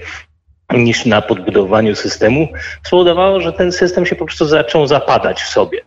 niż 0.74 1.06
na 1.06 1.22
podbudowaniu 1.22 1.96
systemu, 1.96 2.48
spowodowało, 2.82 3.40
że 3.40 3.52
ten 3.52 3.72
system 3.72 4.06
się 4.06 4.16
po 4.16 4.24
prostu 4.24 4.46
zaczął 4.46 4.86
zapadać 4.86 5.42
w 5.42 5.48
sobie 5.48 5.80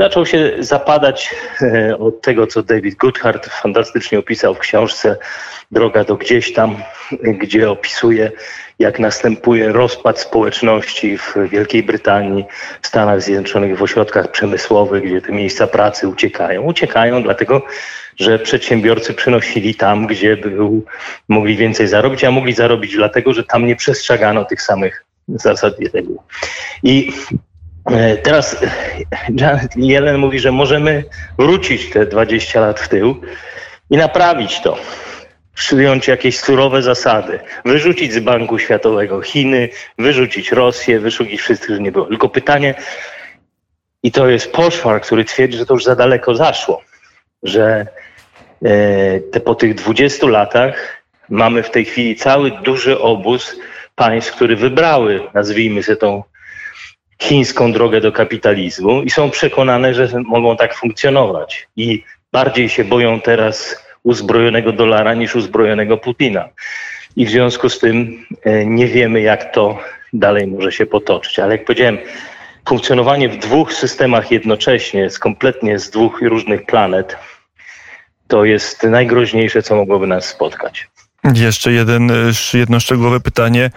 zaczął 0.00 0.26
się 0.26 0.52
zapadać 0.58 1.34
e, 1.62 1.98
od 1.98 2.20
tego, 2.20 2.46
co 2.46 2.62
David 2.62 2.94
Goodhart 2.94 3.46
fantastycznie 3.46 4.18
opisał 4.18 4.54
w 4.54 4.58
książce 4.58 5.16
Droga 5.70 6.04
do 6.04 6.16
gdzieś 6.16 6.52
tam, 6.52 6.76
gdzie 7.22 7.70
opisuje, 7.70 8.32
jak 8.78 8.98
następuje 8.98 9.72
rozpad 9.72 10.20
społeczności 10.20 11.18
w 11.18 11.34
Wielkiej 11.50 11.82
Brytanii, 11.82 12.44
w 12.82 12.86
Stanach 12.86 13.22
Zjednoczonych, 13.22 13.78
w 13.78 13.82
ośrodkach 13.82 14.30
przemysłowych, 14.30 15.04
gdzie 15.04 15.20
te 15.20 15.32
miejsca 15.32 15.66
pracy 15.66 16.08
uciekają. 16.08 16.62
Uciekają 16.62 17.22
dlatego, 17.22 17.62
że 18.16 18.38
przedsiębiorcy 18.38 19.14
przynosili 19.14 19.74
tam, 19.74 20.06
gdzie 20.06 20.36
był, 20.36 20.84
mogli 21.28 21.56
więcej 21.56 21.88
zarobić, 21.88 22.24
a 22.24 22.30
mogli 22.30 22.52
zarobić 22.52 22.96
dlatego, 22.96 23.32
że 23.32 23.44
tam 23.44 23.66
nie 23.66 23.76
przestrzegano 23.76 24.44
tych 24.44 24.62
samych 24.62 25.04
zasad 25.28 25.80
i 25.80 25.88
reguł. 25.88 26.22
I 26.82 27.12
teraz 28.22 28.56
Janet 29.36 29.76
Yellen 29.76 30.18
mówi, 30.18 30.38
że 30.38 30.52
możemy 30.52 31.04
wrócić 31.38 31.90
te 31.90 32.06
20 32.06 32.60
lat 32.60 32.80
w 32.80 32.88
tył 32.88 33.20
i 33.90 33.96
naprawić 33.96 34.60
to. 34.60 34.78
Przyjąć 35.54 36.08
jakieś 36.08 36.38
surowe 36.38 36.82
zasady, 36.82 37.38
wyrzucić 37.64 38.12
z 38.12 38.18
Banku 38.18 38.58
Światowego 38.58 39.22
Chiny, 39.22 39.68
wyrzucić 39.98 40.52
Rosję, 40.52 41.00
wyrzucić 41.00 41.40
wszystkich, 41.40 41.76
że 41.76 41.82
nie 41.82 41.92
było. 41.92 42.06
Tylko 42.06 42.28
pytanie, 42.28 42.74
i 44.02 44.12
to 44.12 44.28
jest 44.28 44.52
poszwar, 44.52 45.00
który 45.00 45.24
twierdzi, 45.24 45.58
że 45.58 45.66
to 45.66 45.74
już 45.74 45.84
za 45.84 45.96
daleko 45.96 46.34
zaszło, 46.34 46.82
że 47.42 47.86
e, 48.62 49.20
te, 49.20 49.40
po 49.40 49.54
tych 49.54 49.74
20 49.74 50.26
latach 50.26 51.02
mamy 51.28 51.62
w 51.62 51.70
tej 51.70 51.84
chwili 51.84 52.16
cały 52.16 52.50
duży 52.50 53.00
obóz 53.00 53.56
państw, 53.94 54.32
które 54.32 54.56
wybrały, 54.56 55.22
nazwijmy 55.34 55.82
sobie 55.82 55.96
tą 55.96 56.22
chińską 57.20 57.72
drogę 57.72 58.00
do 58.00 58.12
kapitalizmu 58.12 59.02
i 59.02 59.10
są 59.10 59.30
przekonane, 59.30 59.94
że 59.94 60.08
mogą 60.24 60.56
tak 60.56 60.74
funkcjonować. 60.74 61.68
I 61.76 62.04
bardziej 62.32 62.68
się 62.68 62.84
boją 62.84 63.20
teraz 63.20 63.84
uzbrojonego 64.02 64.72
dolara 64.72 65.14
niż 65.14 65.36
uzbrojonego 65.36 65.96
Putina. 65.96 66.48
I 67.16 67.26
w 67.26 67.30
związku 67.30 67.68
z 67.68 67.78
tym 67.78 68.26
e, 68.44 68.66
nie 68.66 68.86
wiemy, 68.86 69.20
jak 69.20 69.54
to 69.54 69.78
dalej 70.12 70.46
może 70.46 70.72
się 70.72 70.86
potoczyć. 70.86 71.38
Ale 71.38 71.52
jak 71.52 71.64
powiedziałem, 71.64 71.98
funkcjonowanie 72.68 73.28
w 73.28 73.38
dwóch 73.38 73.72
systemach 73.72 74.30
jednocześnie, 74.30 75.10
z 75.10 75.18
kompletnie 75.18 75.78
z 75.78 75.90
dwóch 75.90 76.22
różnych 76.22 76.66
planet, 76.66 77.16
to 78.28 78.44
jest 78.44 78.82
najgroźniejsze, 78.82 79.62
co 79.62 79.76
mogłoby 79.76 80.06
nas 80.06 80.24
spotkać. 80.24 80.88
Jeszcze 81.34 81.72
jeden, 81.72 82.12
jedno 82.54 82.80
szczegółowe 82.80 83.20
pytanie 83.20 83.70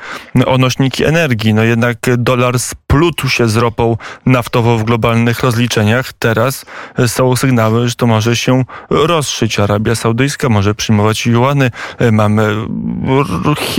o 0.45 0.57
nośniki 0.57 1.05
energii. 1.05 1.53
No 1.53 1.63
jednak 1.63 1.97
dolar 2.17 2.59
splótł 2.59 3.29
się 3.29 3.49
z 3.49 3.55
ropą 3.55 3.97
naftową 4.25 4.77
w 4.77 4.83
globalnych 4.83 5.39
rozliczeniach. 5.39 6.13
Teraz 6.13 6.65
są 7.07 7.35
sygnały, 7.35 7.89
że 7.89 7.95
to 7.95 8.07
może 8.07 8.35
się 8.35 8.63
rozszyć. 8.89 9.59
Arabia 9.59 9.95
Saudyjska 9.95 10.49
może 10.49 10.75
przyjmować 10.75 11.25
juany. 11.25 11.71
Mamy 12.11 12.55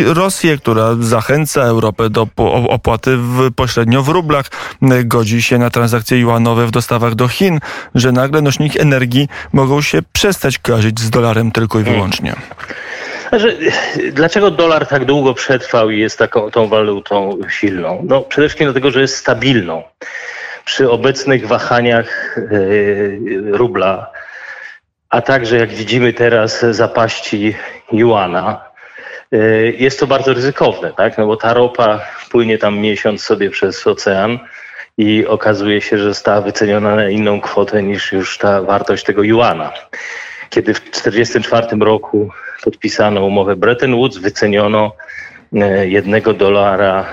Rosję, 0.07 0.59
która 0.59 0.95
zachęca 1.01 1.63
Europę 1.63 2.11
do 2.11 2.29
opłaty 2.69 3.17
w, 3.17 3.51
pośrednio 3.57 4.03
w 4.03 4.09
rublach. 4.09 4.51
Godzi 5.05 5.43
się 5.43 5.59
na 5.59 5.71
transakcje 5.71 6.21
juanowe 6.21 6.67
w 6.67 6.71
dostawach 6.71 7.15
do 7.15 7.29
Chin, 7.29 7.61
że 7.95 8.13
nagle 8.13 8.43
nośniki 8.43 8.81
energii 8.81 9.29
mogą 9.53 9.83
się 9.83 10.03
przestać 10.13 10.59
kojarzyć 10.59 11.01
z 11.01 11.11
dolarem 11.11 11.53
tylko 11.53 11.81
i 11.81 11.83
wyłącznie. 11.83 12.35
Znaczy, 13.39 13.59
dlaczego 14.13 14.51
dolar 14.51 14.87
tak 14.87 15.05
długo 15.05 15.35
przetrwał 15.35 15.91
i 15.91 15.99
jest 15.99 16.19
taką 16.19 16.51
tą 16.51 16.69
walutą 16.69 17.39
silną? 17.49 18.03
No 18.09 18.21
przede 18.21 18.49
wszystkim 18.49 18.67
dlatego, 18.67 18.91
że 18.91 19.01
jest 19.01 19.17
stabilną. 19.17 19.83
Przy 20.65 20.91
obecnych 20.91 21.47
wahaniach 21.47 22.37
yy, 22.51 23.19
rubla, 23.53 24.11
a 25.11 25.23
także 25.23 25.57
jak 25.57 25.71
widzimy 25.71 26.13
teraz 26.13 26.61
zapaści 26.71 27.55
juana, 27.93 28.65
yy, 29.31 29.75
jest 29.79 30.01
to 30.01 30.07
bardzo 30.07 30.35
ryzykowne, 30.35 30.93
tak? 30.93 31.19
No 31.19 31.27
bo 31.27 31.37
ta 31.37 31.55
ropa 31.55 32.01
płynie 32.31 32.59
tam 32.59 32.79
miesiąc 32.79 33.23
sobie 33.23 33.51
przez 33.51 33.87
ocean 33.87 34.39
i 34.99 35.27
okazuje 35.27 35.81
się, 35.81 35.99
że 35.99 36.05
została 36.05 36.41
wyceniona 36.41 36.97
na 36.97 37.09
inną 37.09 37.41
kwotę 37.41 37.83
niż 37.83 38.13
już 38.13 38.39
ta 38.39 38.63
wartość 38.63 39.05
tego 39.05 39.23
juana. 39.23 39.73
Kiedy 40.55 40.75
w 40.75 40.81
1944 40.81 41.85
roku 41.85 42.31
podpisano 42.65 43.25
umowę 43.25 43.57
Bretton 43.57 43.95
Woods, 43.97 44.19
wyceniono 44.19 44.93
e, 45.55 45.89
jednego 45.89 46.35
dolara, 46.35 47.07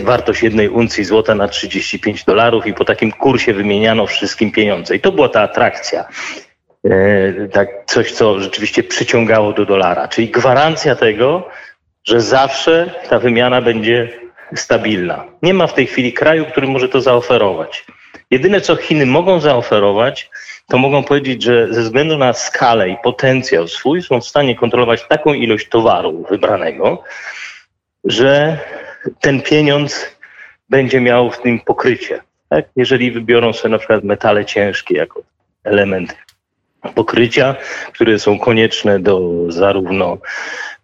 wartość 0.00 0.42
jednej 0.42 0.68
uncji 0.68 1.04
złota 1.04 1.34
na 1.34 1.48
35 1.48 2.24
dolarów 2.24 2.66
i 2.66 2.74
po 2.74 2.84
takim 2.84 3.12
kursie 3.12 3.54
wymieniano 3.54 4.06
wszystkim 4.06 4.52
pieniądze. 4.52 4.96
I 4.96 5.00
to 5.00 5.12
była 5.12 5.28
ta 5.28 5.42
atrakcja. 5.42 6.08
E, 6.84 7.48
tak, 7.48 7.68
coś, 7.86 8.12
co 8.12 8.40
rzeczywiście 8.40 8.82
przyciągało 8.82 9.52
do 9.52 9.66
dolara, 9.66 10.08
czyli 10.08 10.28
gwarancja 10.28 10.96
tego, 10.96 11.48
że 12.04 12.20
zawsze 12.20 12.90
ta 13.08 13.18
wymiana 13.18 13.62
będzie 13.62 14.08
stabilna. 14.54 15.24
Nie 15.42 15.54
ma 15.54 15.66
w 15.66 15.74
tej 15.74 15.86
chwili 15.86 16.12
kraju, 16.12 16.44
który 16.44 16.66
może 16.66 16.88
to 16.88 17.00
zaoferować. 17.00 17.86
Jedyne, 18.30 18.60
co 18.60 18.76
Chiny 18.76 19.06
mogą 19.06 19.40
zaoferować, 19.40 20.30
to 20.68 20.78
mogą 20.78 21.04
powiedzieć, 21.04 21.42
że 21.42 21.74
ze 21.74 21.82
względu 21.82 22.18
na 22.18 22.32
skalę 22.32 22.88
i 22.88 22.96
potencjał 23.04 23.68
swój 23.68 24.02
są 24.02 24.20
w 24.20 24.28
stanie 24.28 24.56
kontrolować 24.56 25.08
taką 25.08 25.34
ilość 25.34 25.68
towaru 25.68 26.26
wybranego, 26.30 27.02
że 28.04 28.58
ten 29.20 29.42
pieniądz 29.42 30.16
będzie 30.70 31.00
miał 31.00 31.30
w 31.30 31.42
tym 31.42 31.60
pokrycie. 31.60 32.20
Tak? 32.48 32.64
Jeżeli 32.76 33.10
wybiorą 33.10 33.52
sobie 33.52 33.72
na 33.72 33.78
przykład 33.78 34.04
metale 34.04 34.44
ciężkie 34.44 34.96
jako 34.96 35.22
element 35.64 36.16
pokrycia, 36.94 37.54
które 37.92 38.18
są 38.18 38.38
konieczne 38.38 39.00
do 39.00 39.44
zarówno 39.48 40.18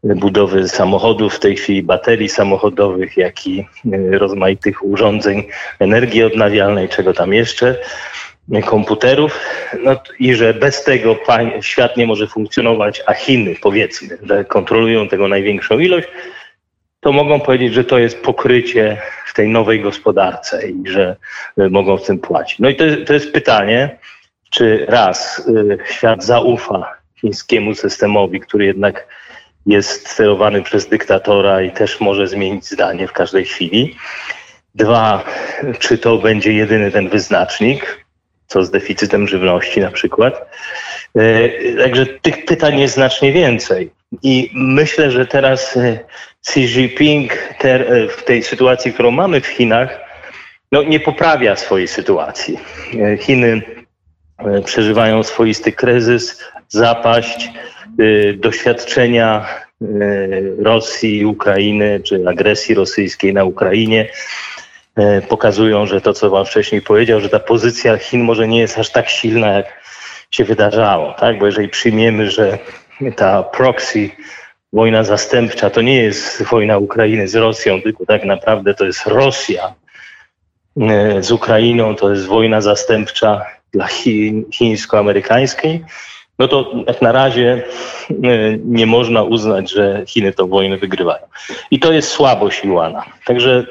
budowy 0.05 0.69
samochodów, 0.69 1.35
w 1.35 1.41
tej 1.41 1.57
chwili 1.57 1.83
baterii 1.83 2.29
samochodowych, 2.29 3.17
jak 3.17 3.47
i 3.47 3.61
e, 3.61 4.19
rozmaitych 4.19 4.85
urządzeń 4.85 5.45
energii 5.79 6.23
odnawialnej, 6.23 6.89
czego 6.89 7.13
tam 7.15 7.33
jeszcze, 7.33 7.77
komputerów 8.65 9.41
no, 9.83 10.01
i 10.19 10.35
że 10.35 10.55
bez 10.55 10.85
tego 10.85 11.17
świat 11.61 11.97
nie 11.97 12.07
może 12.07 12.27
funkcjonować, 12.27 13.03
a 13.07 13.15
Chiny 13.15 13.55
powiedzmy, 13.63 14.19
że 14.23 14.45
kontrolują 14.45 15.09
tego 15.09 15.29
największą 15.29 15.79
ilość, 15.79 16.09
to 17.01 17.13
mogą 17.13 17.41
powiedzieć, 17.41 17.75
że 17.75 17.85
to 17.85 17.99
jest 17.99 18.23
pokrycie 18.23 19.03
w 19.27 19.35
tej 19.35 19.49
nowej 19.49 19.81
gospodarce 19.81 20.69
i 20.69 20.89
że 20.89 21.17
mogą 21.57 21.97
w 21.97 22.07
tym 22.07 22.19
płacić. 22.19 22.59
No 22.59 22.69
i 22.69 22.77
to, 22.77 22.85
to 23.07 23.13
jest 23.13 23.33
pytanie, 23.33 23.99
czy 24.51 24.87
raz 24.89 25.49
y, 25.49 25.79
świat 25.91 26.25
zaufa 26.25 26.95
chińskiemu 27.21 27.75
systemowi, 27.75 28.41
który 28.41 28.65
jednak 28.65 29.07
jest 29.67 30.09
sterowany 30.09 30.63
przez 30.63 30.89
dyktatora 30.89 31.63
i 31.63 31.71
też 31.71 32.01
może 32.01 32.29
zmienić 32.29 32.67
zdanie 32.67 33.09
w 33.09 33.13
każdej 33.13 33.45
chwili. 33.45 33.97
Dwa, 34.75 35.25
czy 35.79 35.99
to 35.99 36.19
będzie 36.19 36.53
jedyny 36.53 36.91
ten 36.91 37.09
wyznacznik, 37.09 38.04
co 38.47 38.65
z 38.65 38.71
deficytem 38.71 39.29
żywności 39.29 39.81
na 39.81 39.91
przykład. 39.91 40.51
E, 41.17 41.49
także 41.83 42.07
tych 42.07 42.45
pytań 42.45 42.81
jest 42.81 42.95
znacznie 42.95 43.33
więcej. 43.33 43.91
I 44.23 44.51
myślę, 44.55 45.11
że 45.11 45.27
teraz 45.27 45.77
e, 45.77 45.99
Xi 46.47 46.61
Jinping 46.61 47.33
e, 47.65 48.09
w 48.09 48.25
tej 48.25 48.43
sytuacji, 48.43 48.93
którą 48.93 49.11
mamy 49.11 49.41
w 49.41 49.47
Chinach, 49.47 50.01
no, 50.73 50.83
nie 50.83 51.01
poprawia 51.01 51.57
swojej 51.57 51.89
sytuacji. 51.89 52.59
Chiny 53.21 53.63
przeżywają 54.65 55.23
swoisty 55.23 55.73
kryzys, 55.73 56.45
zapaść, 56.69 57.51
doświadczenia 58.37 59.47
Rosji, 60.59 61.27
Ukrainy, 61.27 62.01
czy 62.05 62.29
agresji 62.29 62.75
rosyjskiej 62.75 63.35
na 63.35 63.45
Ukrainie 63.45 64.09
pokazują, 65.29 65.87
że 65.87 66.01
to, 66.01 66.13
co 66.13 66.31
Wam 66.31 66.47
wcześniej 66.47 66.83
powiedział, 66.83 67.21
że 67.21 67.29
ta 67.29 67.41
pozycja 67.41 67.97
Chin 67.97 68.23
może 68.23 68.49
nie 68.49 68.61
jest 68.61 68.79
aż 68.79 68.91
tak 68.91 69.09
silna, 69.09 69.49
jak 69.49 69.67
się 70.31 70.45
wydarzało. 70.45 71.13
Tak? 71.13 71.39
Bo 71.39 71.47
jeżeli 71.47 71.69
przyjmiemy, 71.69 72.31
że 72.31 72.59
ta 73.17 73.43
proxy, 73.43 74.11
wojna 74.73 75.05
zastępcza, 75.05 75.71
to 75.71 75.83
nie 75.83 76.03
jest 76.03 76.43
wojna 76.43 76.79
Ukrainy 76.79 77.29
z 77.29 77.35
Rosją, 77.35 77.83
tylko 77.83 78.07
tak 78.07 78.25
naprawdę 78.25 78.75
to 78.75 78.85
jest 78.85 79.07
Rosja 79.07 79.75
e, 80.81 81.23
z 81.23 81.33
Ukrainą, 81.33 81.97
to 81.97 82.11
jest 82.11 82.27
wojna 82.27 82.61
zastępcza 82.61 83.47
dla 83.73 83.87
Chin, 83.87 84.45
chińsko-amerykańskiej, 84.51 85.85
no 86.39 86.49
to 86.49 86.73
jak 86.87 87.03
na 87.03 87.13
razie 87.13 87.65
e, 88.11 88.15
nie 88.65 88.87
można 88.87 89.23
uznać, 89.23 89.71
że 89.71 90.03
Chiny 90.07 90.33
tą 90.33 90.49
wojnę 90.49 90.77
wygrywają. 90.77 91.23
I 91.71 91.81
to 91.81 91.93
jest 91.93 92.09
słabość 92.09 92.65
Iłana. 92.65 93.05
Także 93.25 93.67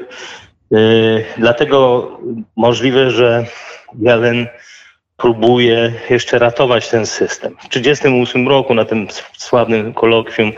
dlatego 1.37 2.07
możliwe, 2.55 3.11
że 3.11 3.45
Jelen 3.99 4.47
próbuje 5.17 5.93
jeszcze 6.09 6.39
ratować 6.39 6.89
ten 6.89 7.05
system. 7.05 7.51
W 7.51 7.69
1938 7.69 8.47
roku 8.47 8.73
na 8.73 8.85
tym 8.85 9.07
sławnym 9.37 9.93
kolokwium 9.93 10.51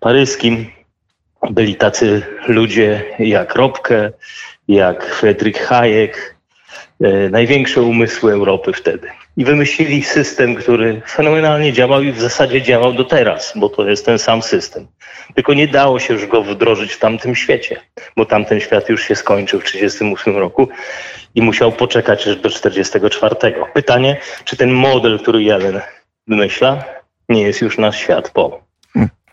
paryskim 0.00 0.66
byli 1.50 1.76
tacy 1.76 2.22
ludzie 2.48 3.04
jak 3.18 3.54
Robke, 3.54 4.12
jak 4.68 5.04
Friedrich 5.14 5.58
Hayek, 5.66 6.36
y, 7.04 7.30
największe 7.30 7.82
umysły 7.82 8.32
Europy 8.32 8.72
wtedy 8.72 9.10
i 9.36 9.44
wymyślili 9.44 10.02
system, 10.02 10.54
który 10.54 11.02
fenomenalnie 11.06 11.72
działał 11.72 12.02
i 12.02 12.12
w 12.12 12.20
zasadzie 12.20 12.62
działał 12.62 12.92
do 12.92 13.04
teraz, 13.04 13.52
bo 13.56 13.68
to 13.68 13.88
jest 13.88 14.06
ten 14.06 14.18
sam 14.18 14.42
system. 14.42 14.86
Tylko 15.34 15.54
nie 15.54 15.68
dało 15.68 15.98
się 15.98 16.14
już 16.14 16.26
go 16.26 16.42
wdrożyć 16.42 16.92
w 16.92 16.98
tamtym 16.98 17.34
świecie, 17.34 17.80
bo 18.16 18.26
tamten 18.26 18.60
świat 18.60 18.88
już 18.88 19.02
się 19.02 19.16
skończył 19.16 19.60
w 19.60 19.64
1938 19.64 20.36
roku 20.36 20.68
i 21.34 21.42
musiał 21.42 21.72
poczekać 21.72 22.20
aż 22.20 22.36
do 22.36 22.50
1944. 22.50 23.54
Pytanie, 23.74 24.16
czy 24.44 24.56
ten 24.56 24.72
model, 24.72 25.18
który 25.18 25.42
Jelen 25.42 25.80
wymyśla, 26.26 26.84
nie 27.28 27.42
jest 27.42 27.60
już 27.60 27.78
nasz 27.78 27.98
świat 27.98 28.30
po. 28.30 28.64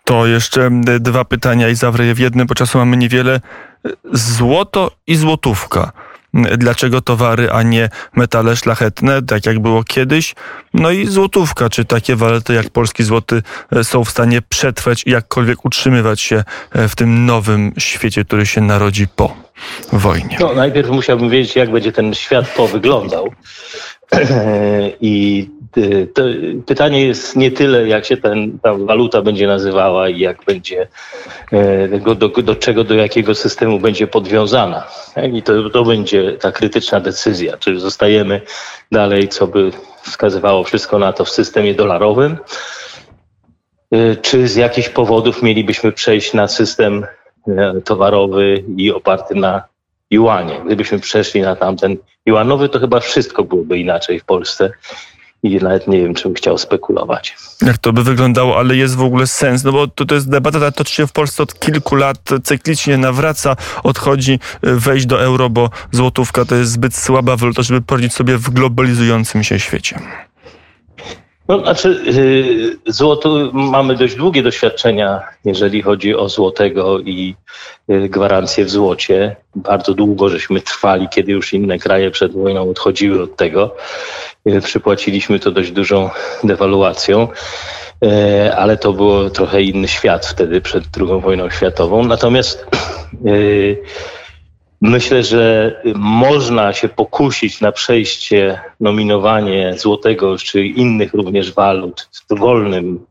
To 0.03 0.27
jeszcze 0.27 0.69
dwa 0.99 1.25
pytania 1.25 1.69
i 1.69 1.75
zawrę 1.75 2.05
je 2.05 2.13
w 2.13 2.19
jednym, 2.19 2.47
bo 2.47 2.55
czasu 2.55 2.77
mamy 2.77 2.97
niewiele. 2.97 3.41
Złoto 4.13 4.91
i 5.07 5.15
złotówka 5.15 5.91
dlaczego 6.34 7.02
towary, 7.02 7.52
a 7.52 7.63
nie 7.63 7.89
metale 8.15 8.56
szlachetne, 8.56 9.22
tak 9.22 9.46
jak 9.46 9.60
było 9.60 9.84
kiedyś. 9.84 10.36
No 10.74 10.91
i 10.91 11.08
złotówka, 11.08 11.70
czy 11.70 11.86
takie 11.86 12.15
waluty 12.15 12.54
jak 12.54 12.70
polski 12.70 13.04
złoty 13.04 13.44
e, 13.72 13.84
są 13.84 14.06
w 14.06 14.10
stanie 14.10 14.41
przetrwać 14.41 15.04
i 15.06 15.12
jakkolwiek 15.12 15.65
utrzymywać 15.65 16.22
się 16.22 16.44
e, 16.72 16.88
w 16.88 16.96
tym 16.96 17.26
nowym 17.26 17.74
świecie, 17.78 18.26
który 18.26 18.46
się 18.46 18.62
narodzi 18.62 19.08
po 19.08 19.36
wojnie. 19.94 20.38
No, 20.39 20.54
najpierw 20.54 20.89
musiałbym 20.89 21.30
wiedzieć, 21.30 21.56
jak 21.56 21.72
będzie 21.72 21.91
ten 21.91 22.13
świat 22.13 22.54
po 22.56 22.67
wyglądał. 22.67 23.34
I 25.02 25.48
y, 25.58 25.61
to 26.13 26.23
pytanie 26.65 27.05
jest 27.05 27.36
nie 27.36 27.51
tyle, 27.51 27.88
jak 27.88 28.05
się 28.05 28.17
ten, 28.17 28.60
ta 28.60 28.73
waluta 28.73 29.21
będzie 29.21 29.47
nazywała 29.47 30.10
i 30.10 30.19
jak 30.19 30.45
będzie, 30.45 30.88
e, 31.51 31.99
do, 31.99 32.15
do, 32.15 32.29
do 32.29 32.55
czego, 32.55 32.84
do 32.84 32.93
jakiego 32.93 33.36
systemu 33.36 33.79
będzie 33.79 34.07
podwiązana. 34.07 34.84
I 35.34 35.41
to, 35.41 35.69
to 35.69 35.84
będzie 35.84 36.38
ta 36.38 36.51
krytyczna 36.51 36.99
decyzja, 36.99 37.57
czy 37.57 37.79
zostajemy 37.79 38.41
dalej, 38.91 39.27
co 39.27 39.47
by 39.47 39.71
wskazywało 40.03 40.63
wszystko 40.63 40.99
na 40.99 41.13
to, 41.13 41.25
w 41.25 41.29
systemie 41.29 41.73
dolarowym, 41.73 42.38
e, 43.91 44.15
czy 44.15 44.47
z 44.47 44.55
jakichś 44.55 44.89
powodów 44.89 45.43
mielibyśmy 45.43 45.91
przejść 45.91 46.34
na 46.34 46.47
system 46.47 47.05
e, 47.47 47.81
towarowy 47.86 48.63
i 48.77 48.91
oparty 48.91 49.36
na 49.36 49.63
juanie. 50.12 50.62
Gdybyśmy 50.65 50.99
przeszli 50.99 51.41
na 51.41 51.55
tamten 51.55 51.97
juanowy, 52.25 52.69
to 52.69 52.79
chyba 52.79 52.99
wszystko 52.99 53.43
byłoby 53.43 53.79
inaczej 53.79 54.19
w 54.19 54.25
Polsce 54.25 54.71
i 55.43 55.56
nawet 55.56 55.88
nie 55.88 56.01
wiem, 56.01 56.13
czym 56.13 56.34
chciał 56.34 56.58
spekulować. 56.58 57.38
Jak 57.62 57.77
to 57.77 57.93
by 57.93 58.04
wyglądało, 58.04 58.60
ale 58.60 58.75
jest 58.75 58.95
w 58.95 59.01
ogóle 59.01 59.27
sens, 59.27 59.63
no 59.63 59.71
bo 59.71 59.88
to, 59.88 60.06
to 60.06 60.15
jest 60.15 60.30
debata, 60.30 60.58
która 60.58 60.71
toczy 60.71 60.93
się 60.93 61.08
w 61.08 61.12
Polsce 61.12 61.43
od 61.43 61.60
kilku 61.60 61.95
lat, 61.95 62.30
cyklicznie 62.43 62.97
nawraca, 62.97 63.56
odchodzi 63.84 64.39
wejść 64.62 65.06
do 65.06 65.23
euro, 65.23 65.49
bo 65.49 65.69
złotówka 65.91 66.45
to 66.45 66.56
jest 66.56 66.71
zbyt 66.71 66.95
słaba 66.95 67.36
waluta, 67.36 67.62
żeby 67.62 67.82
poradzić 67.82 68.13
sobie 68.13 68.38
w 68.38 68.49
globalizującym 68.49 69.43
się 69.43 69.60
świecie. 69.60 69.99
No, 71.51 71.59
znaczy, 71.59 72.01
yy, 72.05 72.93
złoto, 72.93 73.49
mamy 73.53 73.95
dość 73.95 74.15
długie 74.15 74.43
doświadczenia, 74.43 75.21
jeżeli 75.45 75.81
chodzi 75.81 76.15
o 76.15 76.29
złotego 76.29 76.99
i 76.99 77.35
yy, 77.87 78.09
gwarancje 78.09 78.65
w 78.65 78.69
złocie. 78.69 79.35
Bardzo 79.55 79.93
długo 79.93 80.29
żeśmy 80.29 80.61
trwali, 80.61 81.07
kiedy 81.09 81.31
już 81.31 81.53
inne 81.53 81.79
kraje 81.79 82.11
przed 82.11 82.33
wojną 82.33 82.69
odchodziły 82.69 83.23
od 83.23 83.35
tego. 83.35 83.75
Yy, 84.45 84.61
przypłaciliśmy 84.61 85.39
to 85.39 85.51
dość 85.51 85.71
dużą 85.71 86.09
dewaluacją, 86.43 87.27
ale 88.57 88.77
to 88.77 88.93
było 88.93 89.29
trochę 89.29 89.61
inny 89.61 89.87
świat 89.87 90.25
wtedy 90.25 90.61
przed 90.61 90.83
II 90.99 91.21
wojną 91.21 91.49
światową. 91.49 92.05
Natomiast 92.05 92.65
Myślę, 94.82 95.24
że 95.24 95.76
można 95.96 96.74
się 96.74 96.89
pokusić 96.89 97.62
na 97.62 97.72
przejście, 97.72 98.60
nominowanie 98.80 99.74
złotego 99.78 100.38
czy 100.38 100.65
innych 100.65 101.13
również 101.13 101.54
walut 101.54 102.10
w 102.12 102.28
dowolnym, 102.28 103.06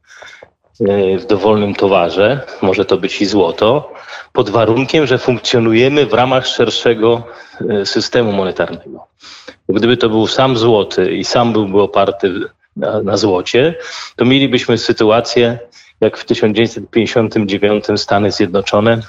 e, 0.89 1.19
w 1.19 1.27
dowolnym 1.27 1.75
towarze. 1.75 2.41
Może 2.63 2.85
to 2.85 2.97
być 2.97 3.23
i 3.23 3.27
złoto, 3.27 3.93
pod 4.33 4.51
warunkiem, 4.51 5.07
że 5.07 5.19
funkcjonujemy 5.19 6.07
w 6.07 6.13
ramach 6.13 6.47
szerszego 6.47 7.23
e, 7.71 7.87
systemu 7.87 8.33
monetarnego. 8.33 9.07
Gdyby 9.69 9.97
to 9.97 10.09
był 10.09 10.27
sam 10.27 10.57
złoty 10.57 11.13
i 11.13 11.25
sam 11.25 11.53
byłby 11.53 11.83
oparty 11.83 12.33
na, 12.77 13.03
na 13.03 13.17
złocie, 13.17 13.75
to 14.17 14.25
mielibyśmy 14.25 14.79
sytuację, 14.79 15.59
jak 16.01 16.17
w 16.17 16.25
1959 16.25 17.85
Stany 17.97 18.33
Zjednoczone 18.33 19.03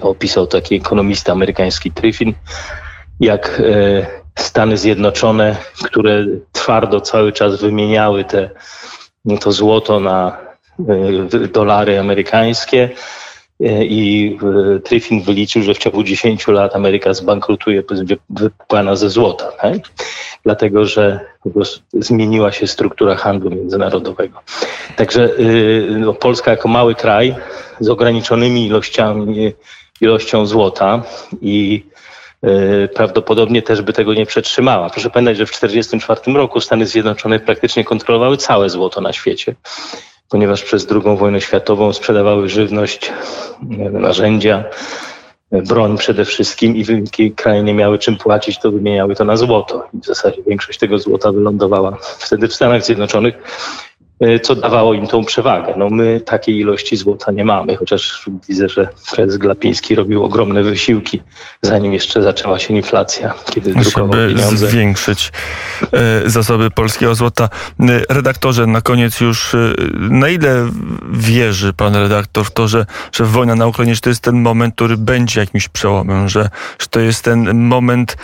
opisał 0.00 0.46
taki 0.46 0.74
ekonomista 0.74 1.32
amerykański 1.32 1.90
Triffin, 1.90 2.34
jak 3.20 3.60
e, 3.60 4.06
Stany 4.38 4.76
Zjednoczone, 4.76 5.56
które 5.84 6.26
twardo 6.52 7.00
cały 7.00 7.32
czas 7.32 7.60
wymieniały 7.60 8.24
te, 8.24 8.50
to 9.40 9.52
złoto 9.52 10.00
na 10.00 10.36
e, 10.78 11.48
dolary 11.48 11.98
amerykańskie. 11.98 12.90
E, 13.60 13.84
I 13.84 14.38
Triffin 14.84 15.22
wyliczył, 15.22 15.62
że 15.62 15.74
w 15.74 15.78
ciągu 15.78 16.02
10 16.02 16.46
lat 16.46 16.76
Ameryka 16.76 17.14
zbankrutuje, 17.14 17.82
będzie 17.82 18.16
wypłana 18.30 18.96
ze 18.96 19.10
złota, 19.10 19.52
dlatego 20.44 20.86
że 20.86 21.20
zmieniła 21.92 22.52
się 22.52 22.66
struktura 22.66 23.14
handlu 23.14 23.50
międzynarodowego. 23.50 24.40
Także 24.96 25.30
no, 25.88 26.14
Polska 26.14 26.50
jako 26.50 26.68
mały 26.68 26.94
kraj 26.94 27.34
z 27.80 27.88
ograniczonymi 27.88 28.66
ilościami, 28.66 29.52
ilością 30.00 30.46
złota 30.46 31.02
i 31.42 31.84
prawdopodobnie 32.94 33.62
też 33.62 33.82
by 33.82 33.92
tego 33.92 34.14
nie 34.14 34.26
przetrzymała. 34.26 34.90
Proszę 34.90 35.10
pamiętać, 35.10 35.36
że 35.36 35.46
w 35.46 35.50
1944 35.50 36.38
roku 36.38 36.60
Stany 36.60 36.86
Zjednoczone 36.86 37.40
praktycznie 37.40 37.84
kontrolowały 37.84 38.36
całe 38.36 38.70
złoto 38.70 39.00
na 39.00 39.12
świecie, 39.12 39.54
ponieważ 40.32 40.62
przez 40.62 40.86
II 40.90 41.16
wojnę 41.16 41.40
światową 41.40 41.92
sprzedawały 41.92 42.48
żywność, 42.48 43.12
narzędzia, 43.92 44.64
broń 45.52 45.98
przede 45.98 46.24
wszystkim 46.24 46.76
i 46.76 47.32
kraje 47.32 47.62
nie 47.62 47.74
miały 47.74 47.98
czym 47.98 48.16
płacić, 48.16 48.58
to 48.60 48.70
wymieniały 48.70 49.14
to 49.14 49.24
na 49.24 49.36
złoto. 49.36 49.88
I 49.94 49.98
w 49.98 50.04
zasadzie 50.04 50.42
większość 50.46 50.78
tego 50.78 50.98
złota 50.98 51.32
wylądowała 51.32 51.98
wtedy 52.18 52.48
w 52.48 52.54
Stanach 52.54 52.84
Zjednoczonych. 52.84 53.34
E, 54.22 54.40
co 54.40 54.54
dawało 54.54 54.94
im 54.94 55.06
tą 55.06 55.24
przewagę. 55.24 55.74
No 55.76 55.90
my 55.90 56.20
takiej 56.20 56.58
ilości 56.58 56.96
złota 56.96 57.32
nie 57.32 57.44
mamy, 57.44 57.76
chociaż 57.76 58.30
widzę, 58.48 58.68
że 58.68 58.88
prezes 59.12 59.36
Glapiński 59.36 59.94
robił 59.94 60.24
ogromne 60.24 60.62
wysiłki, 60.62 61.22
zanim 61.62 61.92
jeszcze 61.92 62.22
zaczęła 62.22 62.58
się 62.58 62.74
inflacja, 62.74 63.34
kiedy 63.50 63.74
drukował 63.74 64.10
pieniądze. 64.28 64.68
zwiększyć 64.68 65.32
e, 65.92 66.30
zasoby 66.30 66.70
polskiego 66.70 67.14
złota. 67.14 67.48
E, 67.80 68.14
redaktorze, 68.14 68.66
na 68.66 68.80
koniec 68.80 69.20
już, 69.20 69.56
na 69.94 70.28
ile 70.28 70.70
wierzy 71.12 71.72
pan 71.72 71.94
redaktor 71.94 72.44
w 72.44 72.50
to, 72.50 72.68
że, 72.68 72.86
że 73.12 73.24
wojna 73.24 73.54
na 73.54 73.66
Ukrainie, 73.66 73.94
że 73.94 74.00
to 74.00 74.08
jest 74.08 74.22
ten 74.22 74.40
moment, 74.40 74.74
który 74.74 74.96
będzie 74.96 75.40
jakimś 75.40 75.68
przełomem, 75.68 76.28
że, 76.28 76.50
że 76.78 76.86
to 76.86 77.00
jest 77.00 77.24
ten 77.24 77.54
moment 77.54 78.16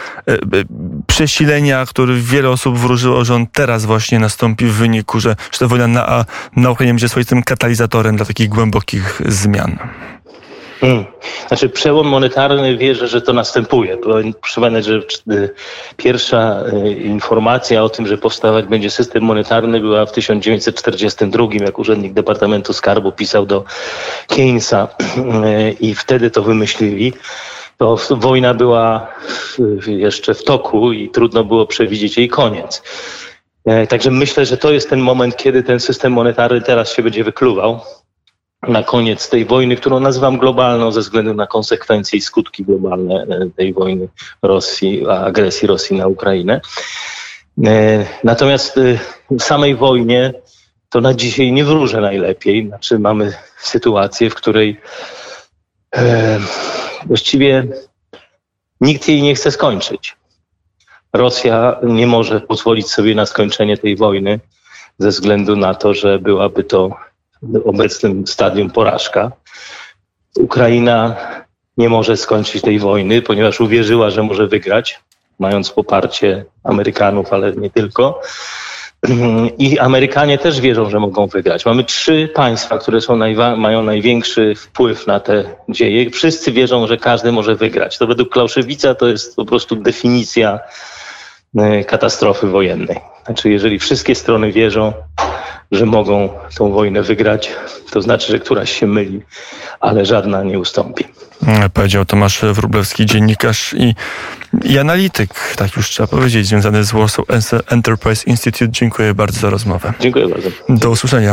przesilenia, 1.07 1.87
który 1.87 2.21
wiele 2.21 2.51
osób 2.51 2.79
wróżyło, 2.79 3.25
że 3.25 3.35
on 3.35 3.47
teraz 3.47 3.85
właśnie 3.85 4.19
nastąpi 4.19 4.67
w 4.67 4.73
wyniku, 4.73 5.21
że, 5.21 5.37
że 5.53 5.59
ta 5.59 5.67
wojna 5.67 5.88
na, 5.93 6.25
na 6.57 6.71
Ukrainie 6.71 6.93
będzie 6.93 7.09
swoistym 7.09 7.43
katalizatorem 7.43 8.17
dla 8.17 8.27
takich 8.27 8.49
głębokich 8.49 9.23
zmian? 9.27 9.79
Hmm. 10.81 11.05
Znaczy 11.49 11.69
przełom 11.69 12.07
monetarny 12.07 12.77
wierzę, 12.77 13.09
że 13.09 13.23
to 13.23 13.33
następuje. 13.33 13.99
Pamiętać, 14.55 14.85
że 14.85 15.03
pierwsza 15.97 16.65
y, 16.87 16.93
informacja 16.93 17.83
o 17.83 17.89
tym, 17.89 18.07
że 18.07 18.19
powstawać 18.19 18.67
będzie 18.67 18.91
system 18.91 19.23
monetarny 19.23 19.81
była 19.81 20.07
w 20.07 20.13
1942, 20.13 21.47
jak 21.53 21.79
urzędnik 21.79 22.13
Departamentu 22.13 22.73
Skarbu 22.73 23.13
pisał 23.13 23.47
do 23.47 23.65
Keynesa 24.29 24.89
y, 25.01 25.77
i 25.81 25.95
wtedy 25.95 26.31
to 26.31 26.43
wymyślili. 26.43 27.13
To 27.77 27.97
wojna 28.11 28.55
była 28.55 29.07
jeszcze 29.87 30.35
w 30.35 30.45
toku 30.45 30.93
i 30.93 31.09
trudno 31.09 31.45
było 31.45 31.67
przewidzieć 31.67 32.17
jej 32.19 32.29
koniec. 32.29 32.83
E, 33.69 33.87
także 33.87 34.11
myślę, 34.11 34.47
że 34.47 34.57
to 34.57 34.73
jest 34.73 34.91
ten 34.91 35.01
moment, 35.01 35.37
kiedy 35.37 35.63
ten 35.63 35.81
system 35.81 36.13
monetarny 36.13 36.61
teraz 36.61 36.93
się 36.93 37.03
będzie 37.03 37.25
wykluwał 37.25 37.81
na 38.63 38.83
koniec 38.83 39.29
tej 39.29 39.45
wojny, 39.45 39.77
którą 39.77 40.01
nazywam 40.01 40.39
globalną 40.39 40.93
ze 40.93 41.01
względu 41.01 41.35
na 41.35 41.47
konsekwencje 41.47 42.19
i 42.19 42.23
skutki 42.23 42.65
globalne 42.65 43.15
e, 43.15 43.51
tej 43.57 43.73
wojny 43.73 44.09
Rosji, 44.43 45.07
agresji 45.09 45.69
Rosji 45.69 45.97
na 45.97 46.07
Ukrainę. 46.07 46.61
E, 47.67 48.07
natomiast 48.25 48.81
w 49.31 49.43
samej 49.43 49.75
wojnie 49.75 50.33
to 50.89 51.01
na 51.01 51.15
dzisiaj 51.15 51.53
nie 51.53 51.65
wróżę 51.65 52.01
najlepiej. 52.01 52.67
Znaczy 52.67 52.99
mamy 52.99 53.33
sytuację, 53.59 54.31
w 54.31 54.35
której 54.35 54.81
właściwie 57.07 57.67
nikt 58.81 59.09
jej 59.09 59.23
nie 59.23 59.35
chce 59.35 59.51
skończyć. 59.51 60.18
Rosja 61.13 61.77
nie 61.83 62.07
może 62.07 62.41
pozwolić 62.41 62.91
sobie 62.91 63.15
na 63.15 63.27
skończenie 63.27 63.77
tej 63.77 63.97
wojny 63.97 64.41
ze 64.99 65.09
względu 65.09 65.57
na 65.57 65.75
to, 65.75 65.95
że 65.95 66.19
byłaby 66.19 66.65
to 66.65 66.91
w 67.43 67.69
obecnym 67.69 68.27
stadium 68.27 68.71
porażka. 68.71 69.33
Ukraina 70.37 71.17
nie 71.77 71.89
może 71.89 72.17
skończyć 72.17 72.63
tej 72.63 72.79
wojny, 72.79 73.23
ponieważ 73.23 73.61
uwierzyła, 73.61 74.11
że 74.11 74.23
może 74.23 74.47
wygrać, 74.47 75.01
mając 75.39 75.71
poparcie 75.71 76.45
Amerykanów, 76.65 77.33
ale 77.33 77.53
nie 77.53 77.71
tylko. 77.71 78.21
I 79.59 79.79
Amerykanie 79.79 80.39
też 80.39 80.61
wierzą, 80.61 80.91
że 80.91 81.01
mogą 81.01 81.27
wygrać. 81.27 81.67
Mamy 81.67 81.85
trzy 81.85 82.29
państwa, 82.35 82.79
które 82.79 83.01
są 83.01 83.17
najwa- 83.17 83.57
mają 83.57 83.83
największy 83.83 84.55
wpływ 84.55 85.07
na 85.07 85.21
te 85.21 85.45
dzieje. 85.69 86.11
Wszyscy 86.11 86.53
wierzą, 86.53 86.87
że 86.87 86.97
każdy 86.97 87.33
może 87.33 87.55
wygrać. 87.55 87.99
To 87.99 88.07
według 88.07 88.29
Klauszewica 88.29 88.95
to 88.95 89.09
jest 89.09 89.37
po 89.37 89.45
prostu 89.45 89.77
definicja 89.77 90.61
katastrofy 91.87 92.47
wojennej. 92.47 93.01
Znaczy, 93.27 93.51
jeżeli 93.51 93.79
wszystkie 93.79 94.15
strony 94.15 94.53
wierzą, 94.53 94.93
że 95.73 95.87
mogą 95.87 96.29
tą 96.57 96.73
wojnę 96.73 97.03
wygrać, 97.03 97.53
to 97.91 98.03
znaczy, 98.03 98.33
że 98.33 98.39
któraś 98.39 98.73
się 98.73 98.87
myli, 98.87 99.21
ale 99.81 100.07
żadna 100.07 100.43
nie 100.43 100.59
ustąpi. 100.59 101.05
E, 101.47 101.69
powiedział 101.69 102.05
Tomasz 102.05 102.41
Wróblewski, 102.53 103.07
dziennikarz 103.07 103.75
i, 103.75 103.95
i 104.65 104.79
analityk, 104.79 105.55
tak 105.57 105.77
już 105.77 105.91
trzeba 105.91 106.07
powiedzieć, 106.07 106.47
związany 106.47 106.85
z 106.85 106.93
Warsaw 106.93 107.25
Enterprise 107.69 108.31
Institute. 108.31 108.71
Dziękuję 108.71 109.15
bardzo 109.15 109.41
za 109.41 109.51
rozmowę. 109.51 109.93
Dziękuję 110.01 110.29
bardzo. 110.29 110.49
Do 110.69 110.91
usłyszenia. 110.91 111.27